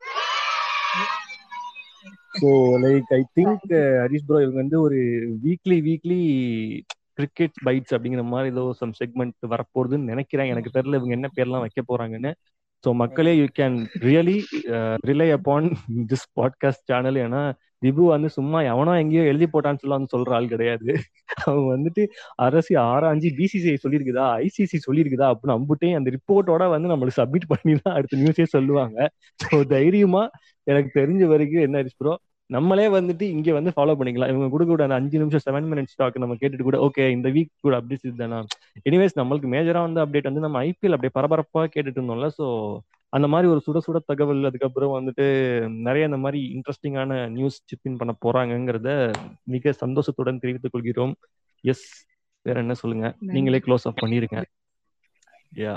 so 2.34 2.48
like 2.84 3.10
I 3.12 3.20
think 3.36 3.64
Harish 4.02 4.26
bro 4.26 4.38
இவங்க 4.42 4.58
வந்து 4.60 4.80
ஒரு 4.80 4.98
வீக்லி 5.44 5.78
வீக்லி 5.88 6.18
கிரிக்கெட் 7.18 7.58
பைட்ஸ் 7.64 7.94
அப்படிங்கிற 7.94 8.22
மாதிரி 8.24 8.48
ஏதோ 8.48 8.62
சம் 8.72 8.94
செக்மெண்ட் 9.00 9.36
வரப்போகுதுன்னு 9.48 10.10
நினைக்கிறேன். 10.12 10.48
எனக்கு 10.48 10.70
தெரியல 10.74 10.98
இவங்க 10.98 11.14
என்ன 11.14 11.28
பேர்லாம் 11.36 11.64
வைக்க 11.66 11.82
போறாங்கன்னு. 11.88 12.30
ஸோ 12.84 12.90
மக்களே 12.92 13.32
you 13.36 13.46
can 13.58 13.76
really 14.00 14.38
rely 15.06 15.28
upon 15.32 15.68
this 16.10 16.26
podcast 16.40 16.84
channel 16.84 17.18
ஏன்னா 17.24 17.42
திபு 17.82 18.02
வந்து 18.06 18.28
சும்மா 18.30 18.58
எவனோ 18.62 18.92
எங்கேயோ 18.98 19.22
எழுதி 19.22 19.46
போட்டான்னு 19.52 19.80
சொல்ல 19.80 19.96
வந்து 19.96 20.12
சொல்ற 20.14 20.30
ஆள் 20.32 20.48
கிடையாது. 20.48 20.88
அவங்க 21.44 21.66
வந்துட்டு 21.76 22.02
அரசு 22.36 22.72
ஆராய்ஞ்சி 22.82 23.30
பிசிசிஐ 23.38 23.76
சொல்லியிருக்குதா? 23.84 24.26
ஐசிசி 24.44 24.78
சொல்லியிருக்குதா? 24.86 25.28
அப்படின்னு 25.32 25.56
அம்புட்டையும் 25.56 25.98
அந்த 25.98 26.10
ரிப்போர்ட்டோட 26.16 26.68
வந்து 26.68 26.90
நம்மளுக்கு 26.92 27.20
சப்மிட் 27.22 27.48
பண்ணி 27.48 27.74
தான் 27.84 27.94
அடுத்த 27.94 28.16
நியூஸே 28.16 28.46
சொல்லுவாங்க. 28.46 28.98
ஸோ 29.40 29.58
தைரியமா 29.66 30.22
எனக்கு 30.66 30.90
தெரிஞ்ச 31.00 31.24
வரைக்கும் 31.26 31.62
என்ன 31.62 31.82
ப்ரோ 31.98 32.14
நம்மளே 32.50 32.86
வந்துட்டு 32.88 33.24
இங்க 33.34 33.52
வந்து 33.52 33.70
ஃபாலோ 33.70 33.94
பண்ணிக்கலாம். 33.98 34.28
இவங்க 34.28 34.48
கொடுக்க 34.48 34.70
கூட 34.72 34.82
அந்த 34.82 34.94
அஞ்சு 34.94 35.16
நிமிஷம் 35.18 35.44
செவன் 35.46 35.68
மினிட்ஸ் 35.70 35.94
ஸ்டாக் 35.94 36.18
நம்ம 36.18 36.34
கேட்டுட்டு 36.34 36.66
கூட 36.68 36.78
ஓகே 36.86 37.04
இந்த 37.10 37.28
வீக் 37.28 37.50
கூட 37.60 37.74
அப்டேட்ஸ் 37.80 38.06
இதுதானா? 38.06 38.38
எனிவேஸ் 38.86 39.18
நம்மளுக்கு 39.20 39.48
மேஜரா 39.54 39.80
வந்து 39.80 40.02
அப்டேட் 40.04 40.28
வந்து 40.30 40.44
நம்ம 40.46 40.60
ஐபிஎல் 40.64 40.96
அப்படியே 40.96 41.14
பரபரப்பா 41.14 41.62
கேட்டுட்டு 41.74 42.00
இருந்தோம்ல. 42.00 42.28
ஸோ 42.38 42.46
அந்த 43.12 43.26
மாதிரி 43.28 43.46
ஒரு 43.50 43.60
சுட 43.66 43.78
சுட 43.86 43.98
தகவல் 44.06 44.48
அதுக்கப்புறம் 44.48 44.94
வந்துட்டு 44.96 45.24
நிறைய 45.86 46.04
இந்த 46.04 46.18
மாதிரி 46.18 46.40
இன்ட்ரெஸ்டிங்கான 46.54 47.10
நியூஸ் 47.28 47.58
சிப்பின் 47.70 47.98
பண்ண 48.00 48.12
போறாங்கிறத 48.24 48.88
மிக 49.46 49.72
சந்தோஷத்துடன் 49.82 50.42
தெரிவித்துக் 50.42 50.74
கொள்கிறோம். 50.74 51.14
எஸ் 51.64 51.86
வேற 52.46 52.56
என்ன 52.60 52.74
சொல்லுங்க? 52.74 53.06
நீங்களே 53.34 53.60
க்ளோஸ் 53.66 53.86
அப் 53.90 54.00
பண்ணிருங்க. 54.02 54.38
யா 55.56 55.74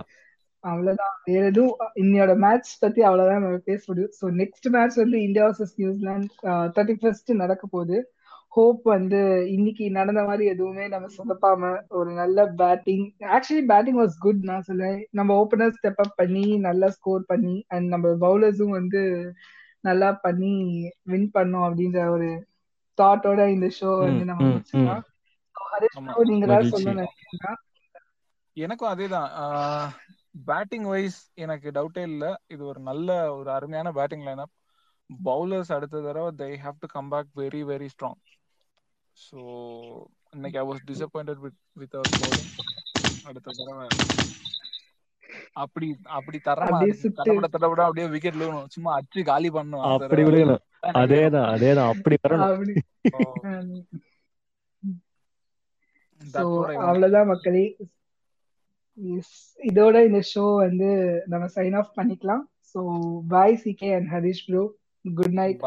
அவ்வளவுதான். 0.64 1.16
வேற 1.26 1.44
எதுவும் 1.46 1.74
இன்னையோட 1.96 2.34
மேட்ச் 2.38 2.72
பத்தி 2.80 3.02
அவ்வளவுதான் 3.02 3.40
நம்ம 3.40 3.60
பேச 3.66 3.82
முடியும். 3.88 4.14
ஸோ 4.20 4.26
நெக்ஸ்ட் 4.40 4.68
மேட்ச் 4.70 4.96
வந்து 4.96 5.18
India 5.22 5.46
versus 5.48 5.76
New Zealand 5.76 6.30
thirty 6.76 6.96
first 7.00 7.32
நடக்க 7.36 7.64
போகுது. 7.68 7.98
ஹோப் 8.54 8.84
வந்து 8.90 9.20
இன்னைக்கு 9.48 9.86
நடந்த 9.92 10.22
மாதிரி 10.24 10.46
எதுவுமே 10.50 10.86
நம்ம 10.88 11.10
சொதப்பாம 11.16 11.70
ஒரு 11.92 12.12
நல்ல 12.14 12.46
batting 12.56 13.06
actually 13.36 13.64
batting 13.68 14.00
was 14.00 14.16
good 14.20 14.42
நான் 14.44 14.68
சொல்லுவேன் 14.68 15.00
நம்ம 15.12 15.36
ஓப்பனர் 15.42 15.76
ஸ்டெப் 15.78 16.02
அப் 16.04 16.16
பண்ணி 16.16 16.46
நல்லா 16.66 16.90
ஸ்கோர் 16.98 17.24
பண்ணி 17.28 17.56
அண்ட் 17.68 17.88
நம்ம 17.88 18.14
பவுலர்ஸும் 18.22 18.78
வந்து 18.80 19.02
நல்லா 19.84 20.10
பண்ணி 20.22 20.54
வின் 21.04 21.30
பண்ணோம் 21.34 21.68
அப்படின்ற 21.68 22.02
ஒரு 22.10 22.30
தாட்டோட 22.98 23.42
இந்த 23.50 23.68
ஷோ 23.78 23.90
வந்து 24.02 24.24
நம்ம 24.26 24.44
முடிச்சுக்கலாம். 24.48 25.04
நீங்க 26.30 26.46
தான் 26.48 26.66
நினைக்கிறீங்களா 27.00 27.54
எனக்கும் 28.58 28.92
அதேதான். 28.92 29.32
பேட்டிங் 30.46 30.88
வைஸ் 30.88 31.20
எனக்கு 31.44 31.68
டவுட்டே 31.72 32.04
இல்ல. 32.10 32.26
இது 32.48 32.62
ஒரு 32.66 32.80
நல்ல 32.82 33.10
ஒரு 33.34 33.50
அருமையான 33.52 33.92
பேட்டிங் 33.94 34.26
லைனப் 34.26 34.54
பவுலர்ஸ் 35.10 35.72
அடுத்த 35.72 36.02
தடவை 36.02 36.32
they 36.40 36.50
have 36.64 36.82
to 36.82 36.88
come 36.90 37.10
back 37.10 37.30
very 37.36 37.62
very 37.70 37.88
strong 37.94 38.20
so 39.18 39.40
இன்னைக்கு 40.34 40.60
I 40.60 40.66
was 40.68 40.84
disappointed 40.90 41.44
with 41.46 41.60
with 41.76 41.96
our 41.96 42.12
bowling 42.18 42.52
அடுத்த 43.24 43.56
தடவை. 43.60 43.88
அப்படி 45.58 45.88
அப்படி 46.18 46.38
தரமா 46.46 46.80
தடப்பட 47.18 47.46
தடப்பட 47.48 47.82
அப்படியே 47.88 48.08
விக்கெட் 48.14 48.38
விழுகணும் 48.38 48.72
சும்மா 48.76 48.92
அச்சு 49.00 49.22
காலி 49.30 49.50
பண்ணும் 49.52 49.86
அப்படி 49.90 50.24
விழுகணும். 50.28 50.64
அதேதான் 51.02 51.48
அதேதான். 51.54 51.90
அப்படி 51.94 52.16
வரணும். 52.24 52.54
அவ்வளவுதான் 56.82 57.30
மக்களே. 57.32 57.64
இதோட 59.60 59.96
இந்த 60.08 60.20
ஷோ 60.34 60.44
வந்து 60.66 60.90
நம்ம 61.26 61.46
சைன் 61.56 61.76
ஆஃப் 61.80 61.92
பண்ணிக்கலாம். 61.98 62.44
So 62.72 62.80
bye 63.34 63.62
CK 63.64 63.90
and 63.98 64.10
Harish 64.14 64.44
bro 64.48 64.64
good 65.06 65.36
night 65.40 65.62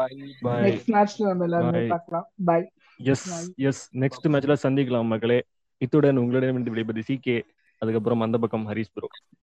next 0.65 0.91
மேட்ச்ல 0.95 1.29
நம்ம 1.29 1.45
எல்லாருமே 1.49 1.81
பார்க்கலாம். 1.87 2.27
பாய் 2.49 2.67
எஸ் 2.99 3.25
எஸ் 3.69 3.83
நெக்ஸ்ட் 4.03 4.29
மேட்ச்ல 4.33 4.57
சந்திக்கலாம் 4.65 5.11
மக்களே. 5.13 5.39
இத்துடன் 5.81 6.21
உங்களிடம் 6.23 6.57
விடைபெறுவது 6.57 7.03
சிகே 7.07 7.37
அதுக்கப்புறம் 7.81 8.23
அந்த 8.25 8.37
பக்கம் 8.37 8.67
ஹரிஷ் 8.67 8.93
ப்ரோ 8.93 9.07